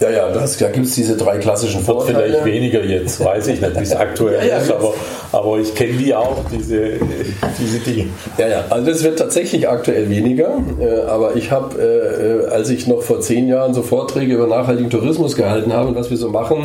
[0.00, 2.18] Ja, ja, das, da gibt es diese drei klassischen Vorteile.
[2.18, 4.92] Wird vielleicht weniger jetzt, weiß ich nicht, wie es aktuell ja, ja, ist, aber,
[5.32, 6.92] aber ich kenne die auch, diese,
[7.58, 8.08] diese Dinge.
[8.38, 12.86] Ja, ja, also das wird tatsächlich aktuell weniger, äh, aber ich habe, äh, als ich
[12.86, 16.28] noch vor zehn Jahren so Vorträge über nachhaltigen Tourismus gehalten habe und was wir so
[16.28, 16.58] machen,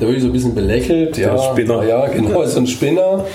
[0.00, 1.18] da wurde ich so ein bisschen belächelt.
[1.18, 1.84] Ja, ein Spinner.
[1.84, 3.26] Ja, genau, ist ein Spinner.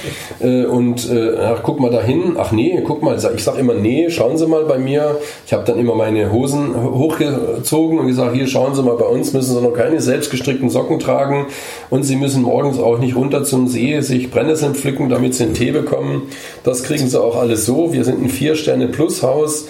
[0.42, 1.10] Äh, und
[1.40, 4.64] ach, guck mal dahin, ach nee, guck mal, ich sage immer, nee, schauen Sie mal
[4.66, 5.18] bei mir.
[5.46, 9.34] Ich habe dann immer meine Hosen hochgezogen und gesagt, hier schauen Sie mal bei uns
[9.34, 11.48] müssen sie noch keine selbstgestrickten Socken tragen
[11.90, 14.32] und sie müssen morgens auch nicht runter zum See sich
[14.64, 16.30] Brennnesseln pflücken, damit sie einen Tee bekommen.
[16.64, 17.94] Das kriegen sie auch alles so.
[17.94, 19.68] Wir sind ein Vier-Sterne-Plus-Haus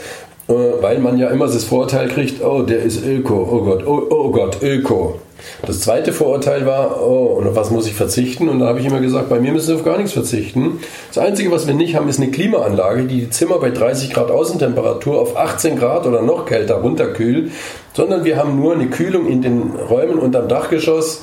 [0.49, 4.03] äh, weil man ja immer das Vorurteil kriegt, oh, der ist Öko, oh Gott, oh,
[4.09, 5.21] oh Gott, Öko.
[5.65, 8.49] Das zweite Vorurteil war, oh, und auf was muss ich verzichten?
[8.49, 10.79] Und da habe ich immer gesagt, bei mir müssen Sie auf gar nichts verzichten.
[11.13, 14.31] Das Einzige, was wir nicht haben, ist eine Klimaanlage, die die Zimmer bei 30 Grad
[14.31, 17.51] Außentemperatur auf 18 Grad oder noch kälter runterkühlt,
[17.93, 21.21] sondern wir haben nur eine Kühlung in den Räumen unterm Dachgeschoss.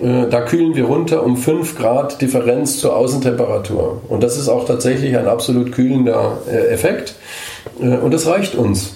[0.00, 4.02] Äh, da kühlen wir runter um 5 Grad Differenz zur Außentemperatur.
[4.08, 7.14] Und das ist auch tatsächlich ein absolut kühlender äh, Effekt.
[7.80, 8.94] Äh, und das reicht uns.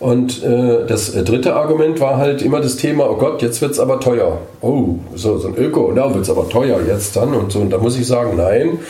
[0.00, 3.80] Und äh, das dritte Argument war halt immer das Thema, oh Gott, jetzt wird es
[3.80, 4.38] aber teuer.
[4.60, 7.60] Oh, so, so ein Öko, da wird es aber teuer jetzt dann und so.
[7.60, 8.80] Und da muss ich sagen, nein,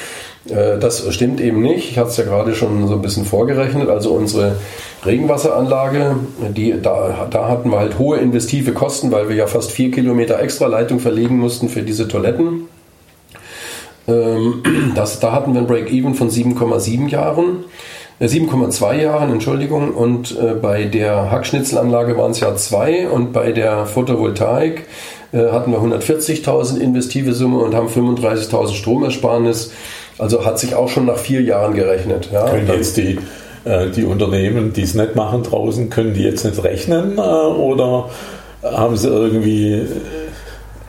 [0.47, 1.91] das stimmt eben nicht.
[1.91, 3.89] Ich hatte es ja gerade schon so ein bisschen vorgerechnet.
[3.89, 4.57] Also unsere
[5.05, 6.17] Regenwasseranlage,
[6.57, 10.41] die, da, da hatten wir halt hohe investive Kosten, weil wir ja fast vier Kilometer
[10.41, 12.69] extra Leitung verlegen mussten für diese Toiletten.
[14.09, 14.63] Ähm,
[14.95, 17.65] das, da hatten wir ein Break-Even von 7,7 Jahren.
[18.21, 23.51] 7,2 äh, Jahren, Entschuldigung, und äh, bei der Hackschnitzelanlage waren es ja zwei und bei
[23.51, 24.87] der Photovoltaik
[25.33, 29.73] äh, hatten wir 140.000 investive Summe und haben 35.000 Stromersparnis.
[30.19, 32.31] Also hat sich auch schon nach vier Jahren gerechnet.
[32.33, 32.49] Ja.
[32.49, 33.19] Können jetzt die,
[33.65, 38.11] äh, die Unternehmen, die es nicht machen draußen, können die jetzt nicht rechnen äh, oder
[38.63, 39.87] haben sie irgendwie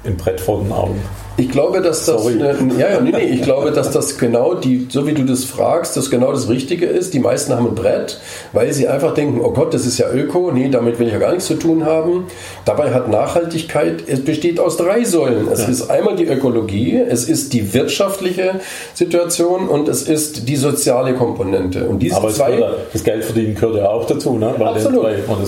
[0.06, 1.02] ein Brett vor den Augen?
[1.38, 4.88] Ich glaube, dass das, äh, ja, ja, nee, nee, ich glaube, dass das genau die,
[4.90, 7.14] so wie du das fragst, das genau das Richtige ist.
[7.14, 8.20] Die meisten haben ein Brett,
[8.54, 11.20] weil sie einfach denken, oh Gott, das ist ja Öko, nee, damit will ich ja
[11.20, 12.28] gar nichts zu tun haben.
[12.64, 15.48] Dabei hat Nachhaltigkeit, es besteht aus drei Säulen.
[15.52, 15.68] Es ja.
[15.68, 18.62] ist einmal die Ökologie, es ist die wirtschaftliche
[18.94, 21.86] Situation und es ist die soziale Komponente.
[21.86, 24.56] Und diese Aber zwei, das Geld verdienen gehört ja auch dazu, ne?
[24.58, 25.06] Bei absolut.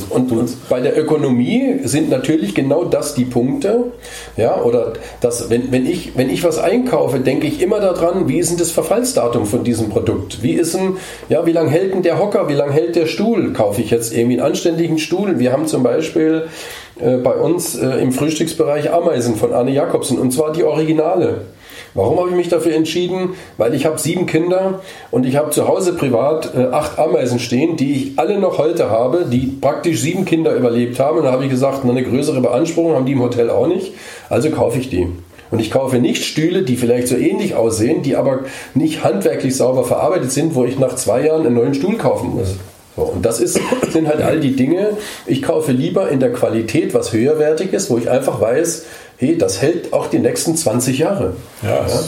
[0.09, 3.85] Und, und bei der Ökonomie sind natürlich genau das die Punkte,
[4.35, 8.27] ja, oder das, wenn, wenn wenn ich, wenn ich was einkaufe, denke ich immer daran,
[8.27, 10.41] wie ist denn das Verfallsdatum von diesem Produkt?
[10.41, 10.97] Wie ist denn,
[11.29, 12.49] ja, wie lange hält denn der Hocker?
[12.49, 13.53] Wie lange hält der Stuhl?
[13.53, 15.37] Kaufe ich jetzt irgendwie einen anständigen Stuhl?
[15.37, 16.47] Wir haben zum Beispiel
[16.99, 21.41] äh, bei uns äh, im Frühstücksbereich Ameisen von Arne Jakobsen und zwar die Originale.
[21.93, 23.35] Warum habe ich mich dafür entschieden?
[23.57, 27.77] Weil ich habe sieben Kinder und ich habe zu Hause privat äh, acht Ameisen stehen,
[27.77, 31.19] die ich alle noch heute habe, die praktisch sieben Kinder überlebt haben.
[31.19, 33.93] Und da habe ich gesagt, eine größere Beanspruchung haben die im Hotel auch nicht,
[34.27, 35.07] also kaufe ich die.
[35.51, 38.41] Und ich kaufe nicht Stühle, die vielleicht so ähnlich aussehen, die aber
[38.73, 42.55] nicht handwerklich sauber verarbeitet sind, wo ich nach zwei Jahren einen neuen Stuhl kaufen muss.
[42.95, 43.59] So, und das ist,
[43.91, 44.97] sind halt all die Dinge.
[45.25, 48.85] Ich kaufe lieber in der Qualität was höherwertiges, wo ich einfach weiß,
[49.17, 51.35] hey, das hält auch die nächsten 20 Jahre.
[51.61, 51.99] Ja, ja?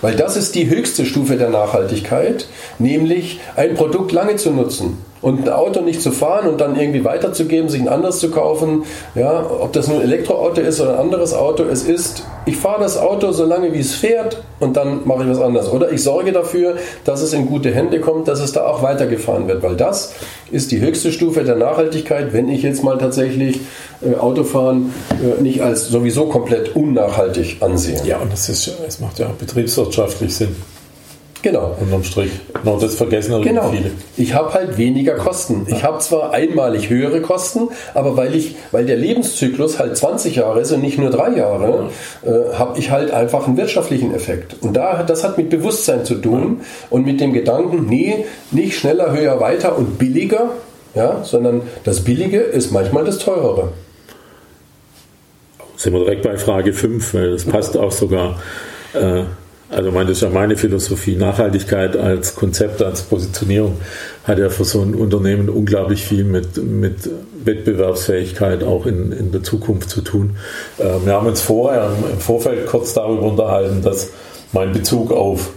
[0.00, 2.46] Weil das ist die höchste Stufe der Nachhaltigkeit,
[2.78, 7.04] nämlich ein Produkt lange zu nutzen und ein Auto nicht zu fahren und dann irgendwie
[7.04, 8.84] weiterzugeben, sich ein anderes zu kaufen.
[9.14, 12.82] Ja, ob das nun ein Elektroauto ist oder ein anderes Auto, es ist, ich fahre
[12.82, 15.70] das Auto so lange wie es fährt und dann mache ich was anderes.
[15.70, 19.48] Oder ich sorge dafür, dass es in gute Hände kommt, dass es da auch weitergefahren
[19.48, 20.14] wird, weil das
[20.50, 23.60] ist die höchste Stufe der Nachhaltigkeit, wenn ich jetzt mal tatsächlich
[24.00, 28.00] äh, Autofahren äh, nicht als sowieso komplett unnachhaltig ansehe.
[28.04, 30.56] Ja, und das, ist, es macht ja betriebswirtschaftlich Sinn.
[31.42, 31.76] Genau.
[31.80, 32.32] Unterm Strich.
[32.64, 33.70] Noch das vergessen genau.
[33.70, 33.92] viele.
[34.16, 35.66] Ich habe halt weniger Kosten.
[35.68, 40.60] Ich habe zwar einmalig höhere Kosten, aber weil ich, weil der Lebenszyklus halt 20 Jahre
[40.60, 41.90] ist und nicht nur drei Jahre,
[42.24, 42.30] ja.
[42.30, 44.56] äh, habe ich halt einfach einen wirtschaftlichen Effekt.
[44.60, 49.12] Und da, das hat mit Bewusstsein zu tun und mit dem Gedanken, nee, nicht schneller,
[49.12, 50.50] höher, weiter und billiger,
[50.94, 53.72] ja, sondern das Billige ist manchmal das Teurere.
[55.76, 58.40] Sind wir direkt bei Frage 5, weil das passt auch sogar.
[58.94, 59.22] Äh,
[59.70, 61.16] also das ist ja meine Philosophie.
[61.16, 63.76] Nachhaltigkeit als Konzept, als Positionierung
[64.24, 67.10] hat ja für so ein Unternehmen unglaublich viel mit, mit
[67.44, 70.36] Wettbewerbsfähigkeit auch in, in der Zukunft zu tun.
[70.80, 74.10] Ähm, wir haben uns vorher im Vorfeld kurz darüber unterhalten, dass
[74.52, 75.50] mein Bezug auf,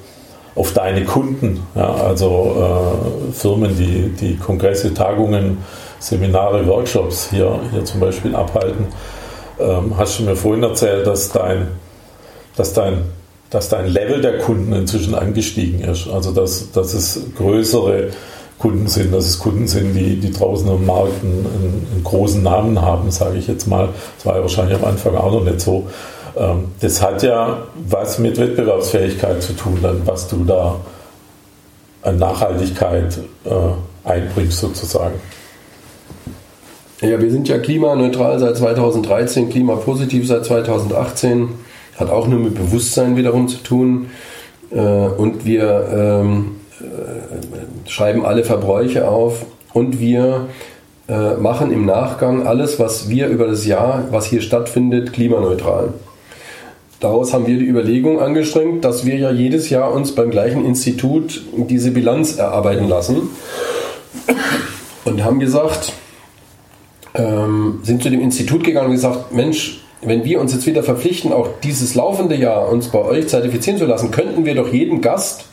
[0.55, 5.59] auf deine Kunden, ja, also äh, Firmen, die, die Kongresse, Tagungen,
[5.99, 8.87] Seminare, Workshops hier, hier zum Beispiel abhalten,
[9.57, 11.67] ähm, hast du mir vorhin erzählt, dass dein,
[12.57, 13.03] dass dein
[13.51, 16.07] dass dein Level der Kunden inzwischen angestiegen ist.
[16.07, 18.09] Also dass, dass es größere
[18.57, 21.45] Kunden sind, dass es Kunden sind, die, die draußen im Markt einen,
[21.93, 23.89] einen großen Namen haben, sage ich jetzt mal.
[24.17, 25.87] Das war ja wahrscheinlich am Anfang auch noch nicht so.
[26.37, 30.77] Ähm, das hat ja was mit Wettbewerbsfähigkeit zu tun, dann was du da
[32.03, 35.15] an Nachhaltigkeit äh, einbringst sozusagen.
[37.01, 41.49] Ja, wir sind ja klimaneutral seit 2013, klimapositiv seit 2018
[42.01, 44.07] hat auch nur mit Bewusstsein wiederum zu tun.
[44.71, 50.47] Äh, und wir ähm, äh, schreiben alle Verbräuche auf und wir
[51.07, 55.93] äh, machen im Nachgang alles, was wir über das Jahr, was hier stattfindet, klimaneutral.
[56.99, 61.41] Daraus haben wir die Überlegung angestrengt, dass wir ja jedes Jahr uns beim gleichen Institut
[61.67, 63.29] diese Bilanz erarbeiten lassen
[65.05, 65.93] und haben gesagt,
[67.15, 71.31] ähm, sind zu dem Institut gegangen und gesagt, Mensch, wenn wir uns jetzt wieder verpflichten,
[71.31, 75.45] auch dieses laufende Jahr uns bei euch zertifizieren zu lassen, könnten wir doch jedem Gast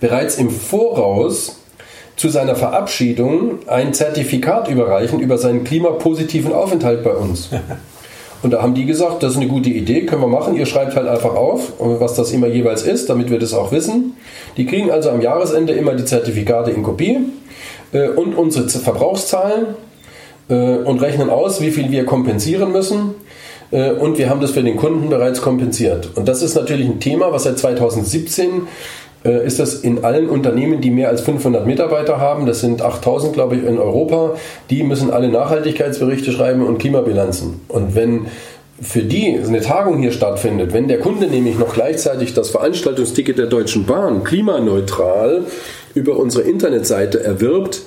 [0.00, 1.60] bereits im Voraus
[2.16, 7.50] zu seiner Verabschiedung ein Zertifikat überreichen über seinen klimapositiven Aufenthalt bei uns.
[8.42, 10.56] Und da haben die gesagt, das ist eine gute Idee, können wir machen.
[10.56, 14.14] Ihr schreibt halt einfach auf, was das immer jeweils ist, damit wir das auch wissen.
[14.56, 17.18] Die kriegen also am Jahresende immer die Zertifikate in Kopie
[17.92, 19.74] äh, und unsere Verbrauchszahlen
[20.48, 23.14] äh, und rechnen aus, wie viel wir kompensieren müssen.
[23.76, 26.10] Äh, und wir haben das für den Kunden bereits kompensiert.
[26.16, 28.66] Und das ist natürlich ein Thema, was seit 2017
[29.24, 33.34] äh, ist das in allen Unternehmen, die mehr als 500 Mitarbeiter haben, das sind 8000,
[33.34, 34.34] glaube ich, in Europa,
[34.70, 37.60] die müssen alle Nachhaltigkeitsberichte schreiben und Klimabilanzen.
[37.68, 38.26] Und wenn
[38.80, 43.46] für die eine Tagung hier stattfindet, wenn der Kunde nämlich noch gleichzeitig das Veranstaltungsticket der
[43.46, 45.44] Deutschen Bahn klimaneutral
[45.94, 47.80] über unsere Internetseite erwirbt,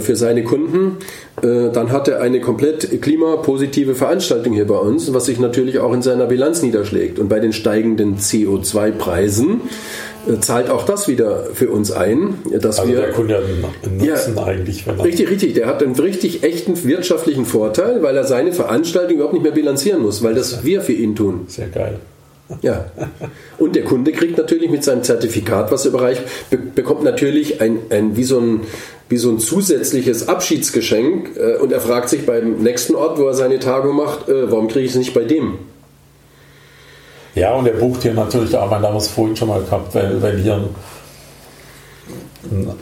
[0.00, 0.96] für seine Kunden,
[1.42, 5.92] äh, dann hat er eine komplett klimapositive Veranstaltung hier bei uns, was sich natürlich auch
[5.92, 7.18] in seiner Bilanz niederschlägt.
[7.18, 9.60] Und bei den steigenden CO2-Preisen
[10.28, 13.00] äh, zahlt auch das wieder für uns ein, dass also wir.
[13.00, 14.84] Der Kunde hat einen Nutzen ja, eigentlich.
[15.02, 15.54] Richtig, richtig.
[15.54, 20.02] Der hat einen richtig echten wirtschaftlichen Vorteil, weil er seine Veranstaltung überhaupt nicht mehr bilanzieren
[20.02, 21.42] muss, weil das wir für ihn tun.
[21.46, 21.98] Sehr geil.
[22.62, 22.86] Ja.
[23.58, 26.22] Und der Kunde kriegt natürlich mit seinem Zertifikat, was er bereicht,
[26.74, 28.60] bekommt natürlich ein, ein, wie, so ein,
[29.10, 33.34] wie so ein zusätzliches Abschiedsgeschenk äh, und er fragt sich beim nächsten Ort, wo er
[33.34, 35.58] seine Tagung macht, äh, warum kriege ich es nicht bei dem?
[37.34, 40.22] Ja, und er bucht hier natürlich auch, man haben es vorhin schon mal gehabt, weil,
[40.22, 40.68] weil hier ein,
[42.50, 42.72] ein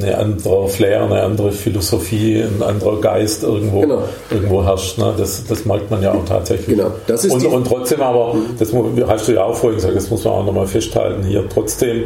[0.00, 4.02] eine andere Flair, eine andere Philosophie, ein anderer Geist irgendwo, genau.
[4.30, 4.98] irgendwo herrscht.
[4.98, 5.12] Ne?
[5.16, 6.76] Das, das merkt man ja auch tatsächlich.
[6.76, 6.92] Genau.
[7.06, 8.72] Das ist und, und trotzdem aber, das
[9.08, 12.04] hast du ja auch vorhin gesagt, das muss man auch nochmal festhalten, hier trotzdem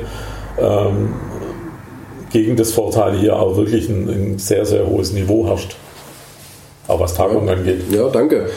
[0.59, 1.15] ähm,
[2.33, 5.77] gegen das Vorteil hier auch wirklich ein, ein, sehr, sehr hohes Niveau herrscht.
[6.89, 7.55] Auch was Tagung ja.
[7.55, 7.83] angeht.
[7.91, 8.49] Ja, danke.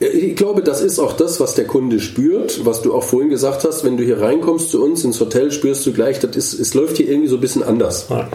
[0.00, 3.64] Ich glaube, das ist auch das, was der Kunde spürt, was du auch vorhin gesagt
[3.64, 3.84] hast.
[3.84, 6.96] Wenn du hier reinkommst zu uns ins Hotel, spürst du gleich, das ist, es läuft
[6.96, 8.06] hier irgendwie so ein bisschen anders.
[8.10, 8.28] Ja.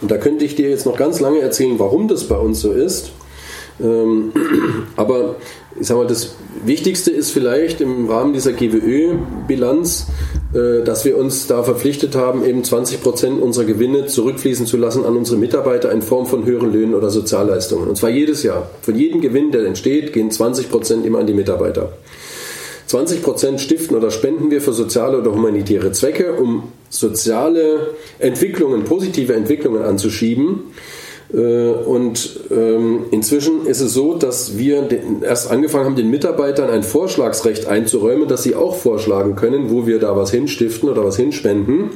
[0.00, 2.72] Und da könnte ich dir jetzt noch ganz lange erzählen, warum das bei uns so
[2.72, 3.12] ist.
[3.82, 4.32] Ähm,
[4.96, 5.36] aber
[5.78, 10.06] ich sag mal, das Wichtigste ist vielleicht im Rahmen dieser GWÖ-Bilanz,
[10.54, 15.04] äh, dass wir uns da verpflichtet haben, eben 20 Prozent unserer Gewinne zurückfließen zu lassen
[15.04, 17.88] an unsere Mitarbeiter in Form von höheren Löhnen oder Sozialleistungen.
[17.88, 18.70] Und zwar jedes Jahr.
[18.80, 21.92] Von jedem Gewinn, der entsteht, gehen 20 Prozent immer an die Mitarbeiter.
[22.86, 29.34] 20 Prozent stiften oder spenden wir für soziale oder humanitäre Zwecke, um soziale Entwicklungen, positive
[29.34, 30.60] Entwicklungen anzuschieben.
[31.32, 34.88] Äh, und ähm, inzwischen ist es so, dass wir
[35.22, 39.98] erst angefangen haben, den Mitarbeitern ein Vorschlagsrecht einzuräumen, dass sie auch vorschlagen können, wo wir
[39.98, 41.90] da was hinstiften oder was hinspenden.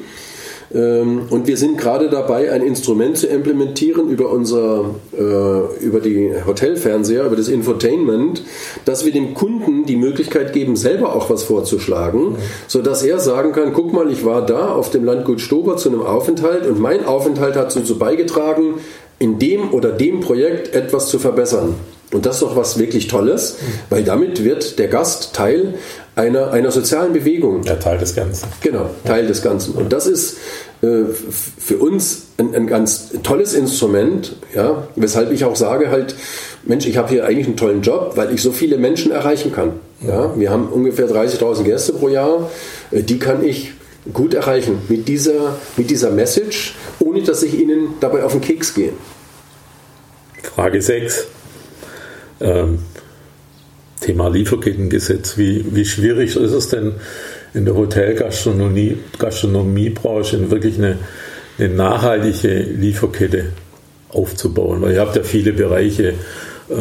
[0.73, 6.33] Ähm, und wir sind gerade dabei, ein Instrument zu implementieren über unser, äh, über die
[6.47, 8.43] Hotelfernseher, über das Infotainment,
[8.85, 12.37] dass wir dem Kunden die Möglichkeit geben, selber auch was vorzuschlagen,
[12.69, 16.03] sodass er sagen kann, guck mal, ich war da auf dem Landgut Stober zu einem
[16.03, 18.75] Aufenthalt und mein Aufenthalt hat dazu beigetragen,
[19.21, 21.77] in dem oder dem Projekt etwas zu verbessern.
[22.13, 23.59] Und das ist doch was wirklich Tolles,
[23.89, 25.75] weil damit wird der Gast Teil
[26.17, 27.63] einer, einer sozialen Bewegung.
[27.63, 28.49] Ja, Teil des Ganzen.
[28.63, 29.75] Genau, Teil des Ganzen.
[29.75, 30.39] Und das ist
[30.83, 31.05] äh,
[31.59, 36.17] für uns ein, ein, ganz tolles Instrument, ja, weshalb ich auch sage halt,
[36.65, 39.75] Mensch, ich habe hier eigentlich einen tollen Job, weil ich so viele Menschen erreichen kann.
[40.01, 42.51] Ja, wir haben ungefähr 30.000 Gäste pro Jahr,
[42.91, 43.73] äh, die kann ich
[44.13, 48.75] gut erreichen mit dieser, mit dieser Message, ohne dass ich ihnen dabei auf den Keks
[48.75, 48.93] gehe.
[50.43, 51.27] Frage 6.
[52.41, 52.79] Ähm,
[54.01, 55.37] Thema Lieferkettengesetz.
[55.37, 56.95] Wie, wie schwierig ist es denn
[57.53, 60.99] in der Hotelgastronomie, Gastronomiebranche wirklich eine,
[61.59, 63.53] eine nachhaltige Lieferkette
[64.09, 64.81] aufzubauen?
[64.83, 66.15] Weil ihr habt ja viele Bereiche,
[66.71, 66.75] äh,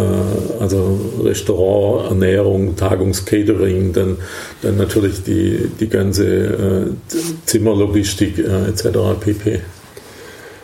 [0.60, 4.18] also Restaurant, Ernährung, Tagungscatering, dann,
[4.62, 6.86] dann natürlich die, die ganze äh,
[7.46, 8.88] Zimmerlogistik äh, etc.
[9.20, 9.60] pp.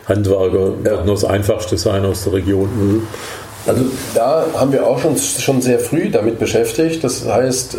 [0.08, 1.04] Handwerker ja.
[1.04, 2.68] nur das Einfachste sein aus der Region.
[2.76, 3.02] Mhm.
[3.66, 3.82] Also
[4.14, 7.02] da haben wir auch schon, schon sehr früh damit beschäftigt.
[7.02, 7.78] Das heißt, äh,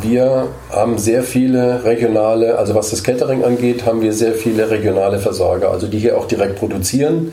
[0.00, 5.18] wir haben sehr viele regionale, also was das Catering angeht, haben wir sehr viele regionale
[5.18, 7.32] Versorger, also die hier auch direkt produzieren.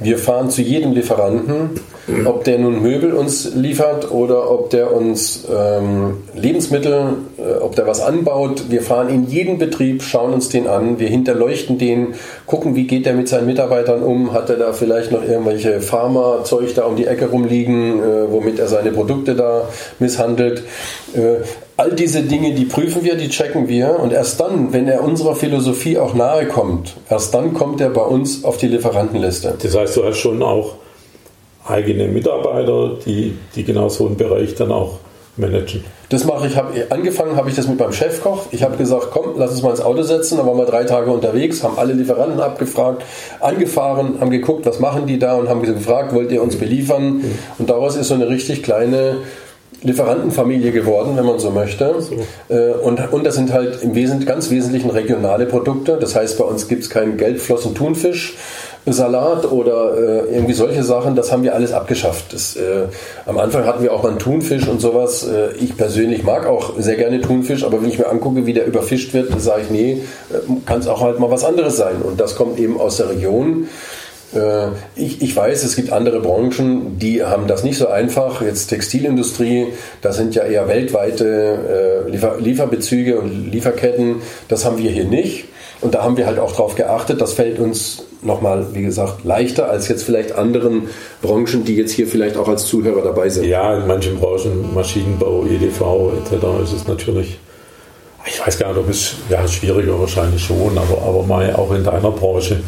[0.00, 1.80] Wir fahren zu jedem Lieferanten,
[2.26, 7.86] ob der nun Möbel uns liefert oder ob der uns ähm, Lebensmittel, äh, ob der
[7.86, 8.64] was anbaut.
[8.68, 12.14] Wir fahren in jeden Betrieb, schauen uns den an, wir hinterleuchten den,
[12.44, 16.74] gucken, wie geht der mit seinen Mitarbeitern um, hat er da vielleicht noch irgendwelche Pharmazeug
[16.74, 19.68] da um die Ecke rumliegen, äh, womit er seine Produkte da
[20.00, 20.64] misshandelt.
[21.14, 21.44] Äh,
[21.76, 25.36] all diese Dinge, die prüfen wir, die checken wir und erst dann, wenn er unserer
[25.36, 29.54] Philosophie auch nahe kommt, erst dann kommt er bei uns auf die Lieferantenliste.
[29.62, 30.74] Das heißt, du hast schon auch
[31.68, 34.98] eigene Mitarbeiter, die, die genau so einen Bereich dann auch
[35.40, 35.84] managen.
[36.10, 38.46] Das mache ich, habe angefangen habe ich das mit meinem Chefkoch.
[38.50, 40.38] Ich habe gesagt, komm, lass uns mal ins Auto setzen.
[40.38, 43.04] Da waren wir drei Tage unterwegs, haben alle Lieferanten abgefragt,
[43.40, 47.24] angefahren, haben geguckt, was machen die da und haben gefragt, wollt ihr uns beliefern?
[47.58, 49.18] Und daraus ist so eine richtig kleine
[49.82, 51.94] Lieferantenfamilie geworden, wenn man so möchte.
[52.00, 52.54] So.
[52.54, 55.96] Äh, und, und das sind halt im Wesentlichen, ganz wesentlichen regionale Produkte.
[55.98, 58.36] Das heißt, bei uns gibt es keinen Gelbflossen Thunfisch,
[58.86, 62.32] Salat oder äh, irgendwie solche Sachen, das haben wir alles abgeschafft.
[62.32, 62.86] Das, äh,
[63.26, 65.26] am Anfang hatten wir auch mal einen Thunfisch und sowas.
[65.26, 68.66] Äh, ich persönlich mag auch sehr gerne Thunfisch, aber wenn ich mir angucke, wie der
[68.66, 69.92] überfischt wird, sage ich, nee,
[70.30, 71.96] äh, kann es auch halt mal was anderes sein.
[72.02, 73.68] Und das kommt eben aus der Region.
[74.34, 78.42] Äh, ich, ich, weiß, es gibt andere Branchen, die haben das nicht so einfach.
[78.42, 79.68] Jetzt Textilindustrie,
[80.02, 84.16] da sind ja eher weltweite äh, Liefer Lieferbezüge und Lieferketten.
[84.48, 85.49] Das haben wir hier nicht.
[85.80, 87.20] Und da haben wir halt auch drauf geachtet.
[87.20, 90.88] Das fällt uns nochmal, wie gesagt, leichter als jetzt vielleicht anderen
[91.22, 93.46] Branchen, die jetzt hier vielleicht auch als Zuhörer dabei sind.
[93.46, 96.44] Ja, in manchen Branchen, Maschinenbau, EDV etc.
[96.62, 97.38] ist es natürlich,
[98.26, 101.82] ich weiß gar nicht, ob es ja, schwieriger wahrscheinlich schon, aber, aber mal auch in
[101.82, 102.60] deiner Branche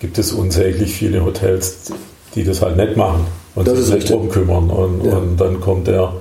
[0.00, 1.92] gibt es unsäglich viele Hotels,
[2.34, 4.70] die das halt nicht machen und das sich nicht drum kümmern.
[4.70, 5.18] Und, ja.
[5.18, 6.14] und dann kommt der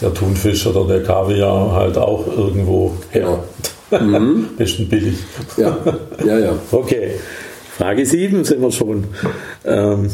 [0.00, 3.38] der Thunfisch oder der Kaviar halt auch irgendwo her.
[3.90, 4.48] Mhm.
[4.58, 5.18] Bisschen billig.
[5.56, 5.76] Ja,
[6.24, 6.58] ja, ja.
[6.70, 7.12] Okay.
[7.76, 9.04] Frage 7 sind wir schon.
[9.64, 10.10] Ähm,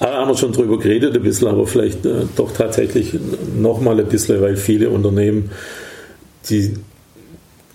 [0.00, 3.16] haben wir schon drüber geredet ein bisschen, aber vielleicht äh, doch tatsächlich
[3.56, 5.50] nochmal ein bisschen, weil viele Unternehmen,
[6.48, 6.74] die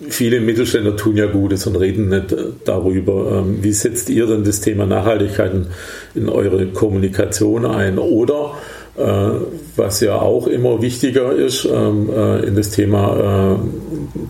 [0.08, 3.42] viele Mittelständler tun ja Gutes und reden nicht äh, darüber.
[3.44, 5.66] Ähm, wie setzt ihr denn das Thema Nachhaltigkeit in,
[6.14, 7.98] in eure Kommunikation ein?
[7.98, 8.52] Oder
[8.96, 13.56] was ja auch immer wichtiger ist, ähm, äh, in das Thema äh,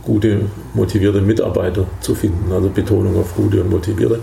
[0.03, 0.41] gute,
[0.73, 2.51] motivierte Mitarbeiter zu finden.
[2.51, 4.21] Also Betonung auf gute und motivierte.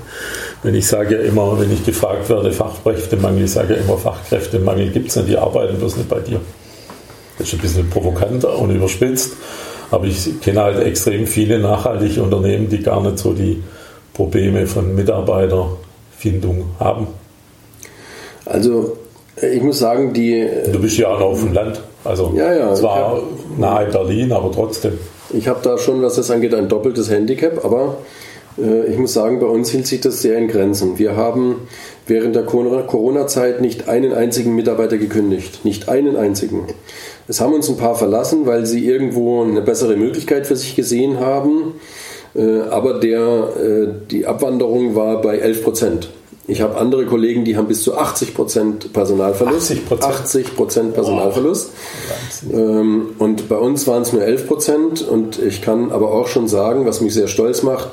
[0.64, 4.90] Wenn ich sage ja immer, wenn ich gefragt werde, Fachkräftemangel, ich sage ja immer, Fachkräftemangel
[4.90, 6.42] gibt es nicht, die arbeiten bloß nicht bei dir.
[7.38, 9.34] Das ist ein bisschen provokant und überspitzt,
[9.92, 13.62] aber ich kenne halt extrem viele nachhaltige Unternehmen, die gar nicht so die
[14.14, 17.08] Probleme von Mitarbeiterfindung haben.
[18.46, 18.98] Also
[19.42, 20.48] Ich muss sagen, die.
[20.72, 21.82] Du bist ja auch noch auf dem Land.
[22.04, 23.22] Also ja, ja, zwar
[23.58, 24.94] nahe Berlin, aber trotzdem.
[25.34, 27.98] Ich habe da schon, was das angeht, ein doppeltes Handicap, aber
[28.58, 31.00] äh, ich muss sagen, bei uns hielt sich das sehr in Grenzen.
[31.00, 31.68] Wir haben
[32.08, 35.64] während der Corona-Zeit nicht einen einzigen Mitarbeiter gekündigt.
[35.64, 36.68] Nicht einen einzigen.
[37.28, 41.20] Es haben uns ein paar verlassen, weil sie irgendwo eine bessere Möglichkeit für sich gesehen
[41.20, 41.76] haben.
[42.36, 46.10] Äh, aber der, äh, die Abwanderung war bei 11 Prozent.
[46.52, 49.74] Ich habe andere Kollegen, die haben bis zu 80 Prozent Personalverlust.
[49.90, 51.70] 80 Prozent Personalverlust.
[52.52, 55.02] Ähm, und bei uns waren es nur 11 Prozent.
[55.02, 57.88] Und ich kann aber auch schon sagen, was mich sehr stolz macht,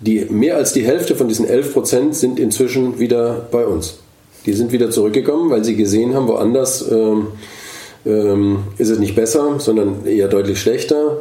[0.00, 3.98] die, mehr als die Hälfte von diesen 11 Prozent sind inzwischen wieder bei uns.
[4.46, 7.26] Die sind wieder zurückgekommen, weil sie gesehen haben, woanders ähm,
[8.06, 11.20] ähm, ist es nicht besser, sondern eher deutlich schlechter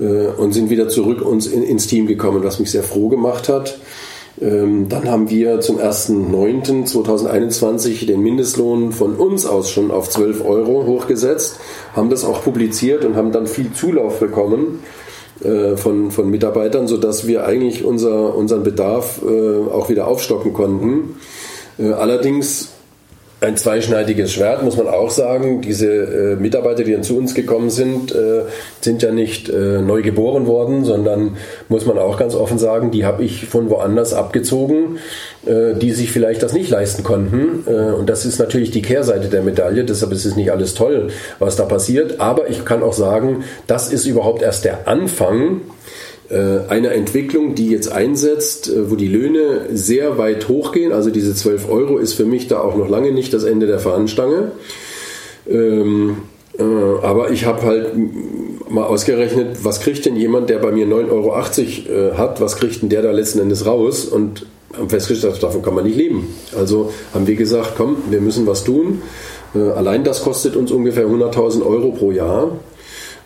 [0.00, 3.48] äh, und sind wieder zurück uns in, ins Team gekommen, was mich sehr froh gemacht
[3.48, 3.78] hat.
[4.44, 10.84] Ähm, dann haben wir zum 1.9.2021 den Mindestlohn von uns aus schon auf 12 Euro
[10.86, 11.56] hochgesetzt,
[11.94, 14.80] haben das auch publiziert und haben dann viel Zulauf bekommen
[15.42, 21.16] äh, von, von Mitarbeitern, sodass wir eigentlich unser, unseren Bedarf äh, auch wieder aufstocken konnten.
[21.78, 22.73] Äh, allerdings
[23.44, 25.60] ein zweischneidiges Schwert, muss man auch sagen.
[25.60, 28.42] Diese äh, Mitarbeiter, die dann zu uns gekommen sind, äh,
[28.80, 31.36] sind ja nicht äh, neu geboren worden, sondern
[31.68, 34.98] muss man auch ganz offen sagen, die habe ich von woanders abgezogen,
[35.46, 37.64] äh, die sich vielleicht das nicht leisten konnten.
[37.66, 39.84] Äh, und das ist natürlich die Kehrseite der Medaille.
[39.84, 42.20] Deshalb ist es nicht alles toll, was da passiert.
[42.20, 45.60] Aber ich kann auch sagen, das ist überhaupt erst der Anfang
[46.30, 50.90] äh, einer Entwicklung, die jetzt einsetzt, äh, wo die Löhne sehr weit hochgehen.
[50.90, 53.78] Also diese 12 Euro ist für mich da auch noch lange nicht das Ende der
[53.78, 54.52] Fahnenstange.
[55.46, 56.16] Ähm,
[56.58, 57.92] äh, aber ich habe halt
[58.70, 62.88] mal ausgerechnet, was kriegt denn jemand, der bei mir 9,80 Euro hat, was kriegt denn
[62.88, 64.06] der da letzten Endes raus?
[64.06, 66.34] Und haben festgestellt, davon kann man nicht leben.
[66.58, 69.02] Also haben wir gesagt, komm, wir müssen was tun.
[69.54, 72.50] Allein das kostet uns ungefähr 100.000 Euro pro Jahr.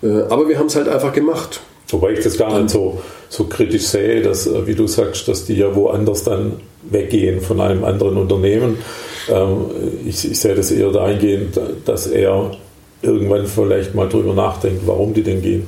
[0.02, 1.62] Aber wir haben es halt einfach gemacht.
[1.90, 5.44] Wobei ich das gar nicht so, so kritisch sehe, dass, äh, wie du sagst, dass
[5.44, 8.78] die ja woanders dann weggehen von einem anderen Unternehmen.
[9.28, 9.66] Ähm,
[10.06, 12.52] ich, ich sehe das eher dahingehend, dass er
[13.02, 15.66] irgendwann vielleicht mal drüber nachdenkt, warum die denn gehen.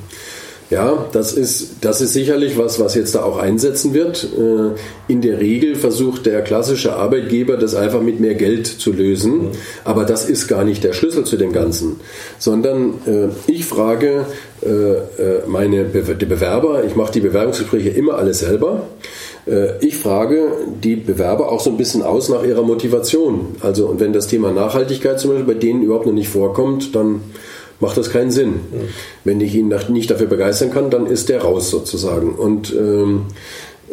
[0.71, 4.23] Ja, das ist, das ist sicherlich was, was jetzt da auch einsetzen wird.
[4.23, 9.49] Äh, in der Regel versucht der klassische Arbeitgeber, das einfach mit mehr Geld zu lösen.
[9.83, 11.99] Aber das ist gar nicht der Schlüssel zu dem Ganzen.
[12.39, 14.25] Sondern äh, ich frage
[14.61, 18.83] äh, meine Bewerber, ich mache die Bewerbungsgespräche immer alles selber.
[19.79, 20.51] Ich frage
[20.83, 23.55] die Bewerber auch so ein bisschen aus nach ihrer Motivation.
[23.61, 27.21] Also, und wenn das Thema Nachhaltigkeit zum Beispiel bei denen überhaupt noch nicht vorkommt, dann
[27.81, 28.51] macht das keinen Sinn.
[28.51, 28.87] Mhm.
[29.23, 32.33] Wenn ich ihn nicht dafür begeistern kann, dann ist der raus sozusagen.
[32.35, 33.25] Und ähm,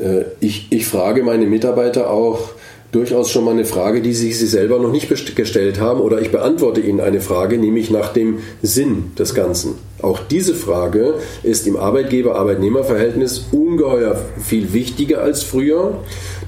[0.01, 2.51] äh, ich, ich frage meine Mitarbeiter auch,
[2.93, 6.31] durchaus schon mal eine Frage, die sich sie selber noch nicht gestellt haben, oder ich
[6.31, 9.75] beantworte ihnen eine Frage, nämlich nach dem Sinn des Ganzen.
[10.01, 15.99] Auch diese Frage ist im Arbeitgeber-Arbeitnehmer-Verhältnis ungeheuer viel wichtiger als früher.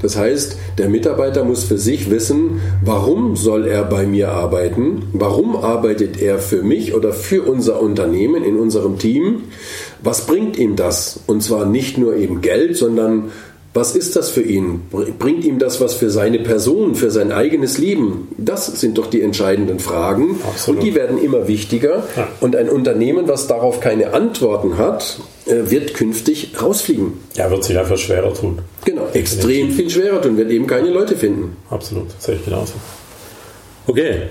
[0.00, 5.02] Das heißt, der Mitarbeiter muss für sich wissen, warum soll er bei mir arbeiten?
[5.12, 9.42] Warum arbeitet er für mich oder für unser Unternehmen in unserem Team?
[10.00, 11.20] Was bringt ihm das?
[11.26, 13.30] Und zwar nicht nur eben Geld, sondern
[13.72, 14.82] was ist das für ihn?
[14.90, 18.28] Bringt ihm das was für seine Person, für sein eigenes Leben?
[18.36, 20.40] Das sind doch die entscheidenden Fragen.
[20.42, 20.80] Absolut.
[20.80, 22.04] Und die werden immer wichtiger.
[22.16, 22.28] Ja.
[22.40, 27.12] Und ein Unternehmen, was darauf keine Antworten hat, äh, wird künftig rausfliegen.
[27.34, 28.58] Ja, wird sich einfach schwerer tun.
[28.84, 31.56] Genau, extrem viel schwerer tun, wird eben keine Leute finden.
[31.70, 32.74] Absolut, das sehe ich genauso.
[33.86, 34.22] Okay,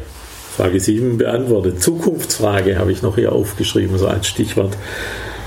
[0.57, 1.81] Frage 7 beantwortet.
[1.81, 4.75] Zukunftsfrage habe ich noch hier aufgeschrieben, so als Stichwort.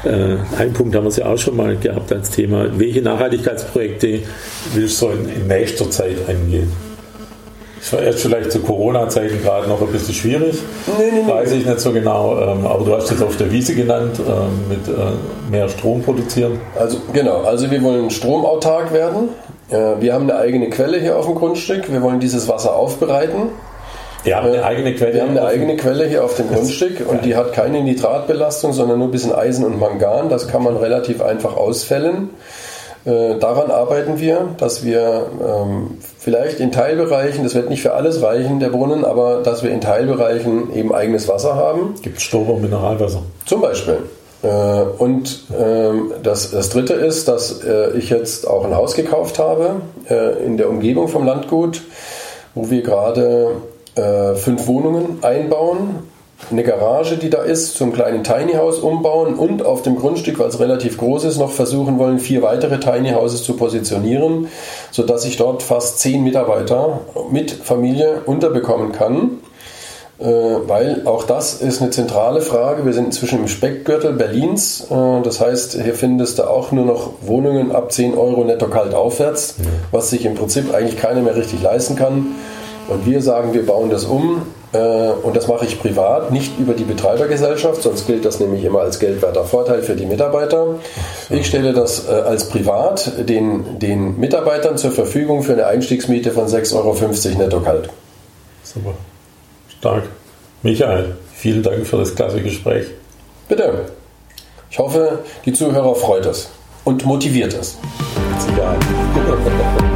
[0.05, 2.67] Äh, ein Punkt haben wir es ja auch schon mal gehabt als Thema.
[2.77, 4.21] Welche Nachhaltigkeitsprojekte
[4.75, 6.73] willst du in, nächster Zeit angehen?
[7.79, 10.57] Das war erst vielleicht zu Corona-Zeiten gerade noch ein bisschen schwierig.
[10.87, 11.33] Nee, nee, nee.
[11.33, 12.39] Weiß ich nicht so genau.
[12.41, 16.61] Ähm, aber du hast es auf der Wiese genannt, ähm, mit äh, mehr Strom produzieren.
[16.79, 19.31] Also genau, also wir wollen stromautark werden.
[19.69, 21.93] Äh, wir haben eine eigene Quelle hier auf dem Grundstück.
[21.93, 23.51] Wir wollen dieses Wasser aufbereiten
[24.25, 25.15] wir haben eine eigene Quelle.
[25.15, 28.99] Wir haben eine eigene Quelle hier auf dem Grundstück und die hat keine Nitratbelastung, sondern
[28.99, 30.29] nur ein bisschen Eisen und Mangan.
[30.29, 32.31] Das kann man relativ einfach ausfällen.
[33.05, 38.23] Äh, daran arbeiten wir, dass wir ähm, vielleicht in Teilbereichen, das wird nicht für alles
[38.23, 41.95] reichen, der Brunnen, aber dass wir in Teilbereichen eben eigenes Wasser haben.
[42.03, 43.23] Gibt es Strom und Mineralwasser?
[43.45, 43.99] Zum Beispiel.
[44.43, 44.49] Äh,
[44.99, 49.81] und ähm, das, das Dritte ist, dass äh, ich jetzt auch ein Haus gekauft habe
[50.09, 51.83] äh, in der Umgebung vom Landgut,
[52.55, 53.57] wo wir gerade
[53.95, 56.11] äh, fünf Wohnungen einbauen,
[56.51, 60.49] eine Garage, die da ist, zum kleinen Tiny House umbauen und auf dem Grundstück, weil
[60.49, 64.49] es relativ groß ist, noch versuchen wollen, vier weitere Tiny Houses zu positionieren,
[64.91, 69.39] sodass ich dort fast zehn Mitarbeiter mit Familie unterbekommen kann.
[70.19, 72.85] äh, weil auch das ist eine zentrale Frage.
[72.85, 74.87] Wir sind inzwischen im Speckgürtel Berlins.
[74.91, 78.95] Äh, das heißt, hier findest du auch nur noch Wohnungen ab 10 Euro netto kalt
[78.95, 79.57] aufwärts,
[79.91, 82.35] was sich im Prinzip eigentlich keiner mehr richtig leisten kann.
[82.93, 86.75] Und wir sagen, wir bauen das um äh, und das mache ich privat, nicht über
[86.75, 90.77] die Betreibergesellschaft, sonst gilt das nämlich immer als geldwerter Vorteil für die Mitarbeiter.
[91.31, 96.77] Ich stelle das als privat den, den Mitarbeitern zur Verfügung für eine Einstiegsmiete von 6,50
[96.77, 97.89] Euro netto kalt.
[98.63, 98.93] Super.
[99.69, 100.05] Stark.
[100.63, 102.87] Michael, vielen Dank für das klasse Gespräch.
[103.49, 103.87] Bitte.
[104.71, 106.51] Ich hoffe, die Zuhörer freut es
[106.85, 107.77] und motiviert es.
[108.31, 108.79] Mit Sicherheit.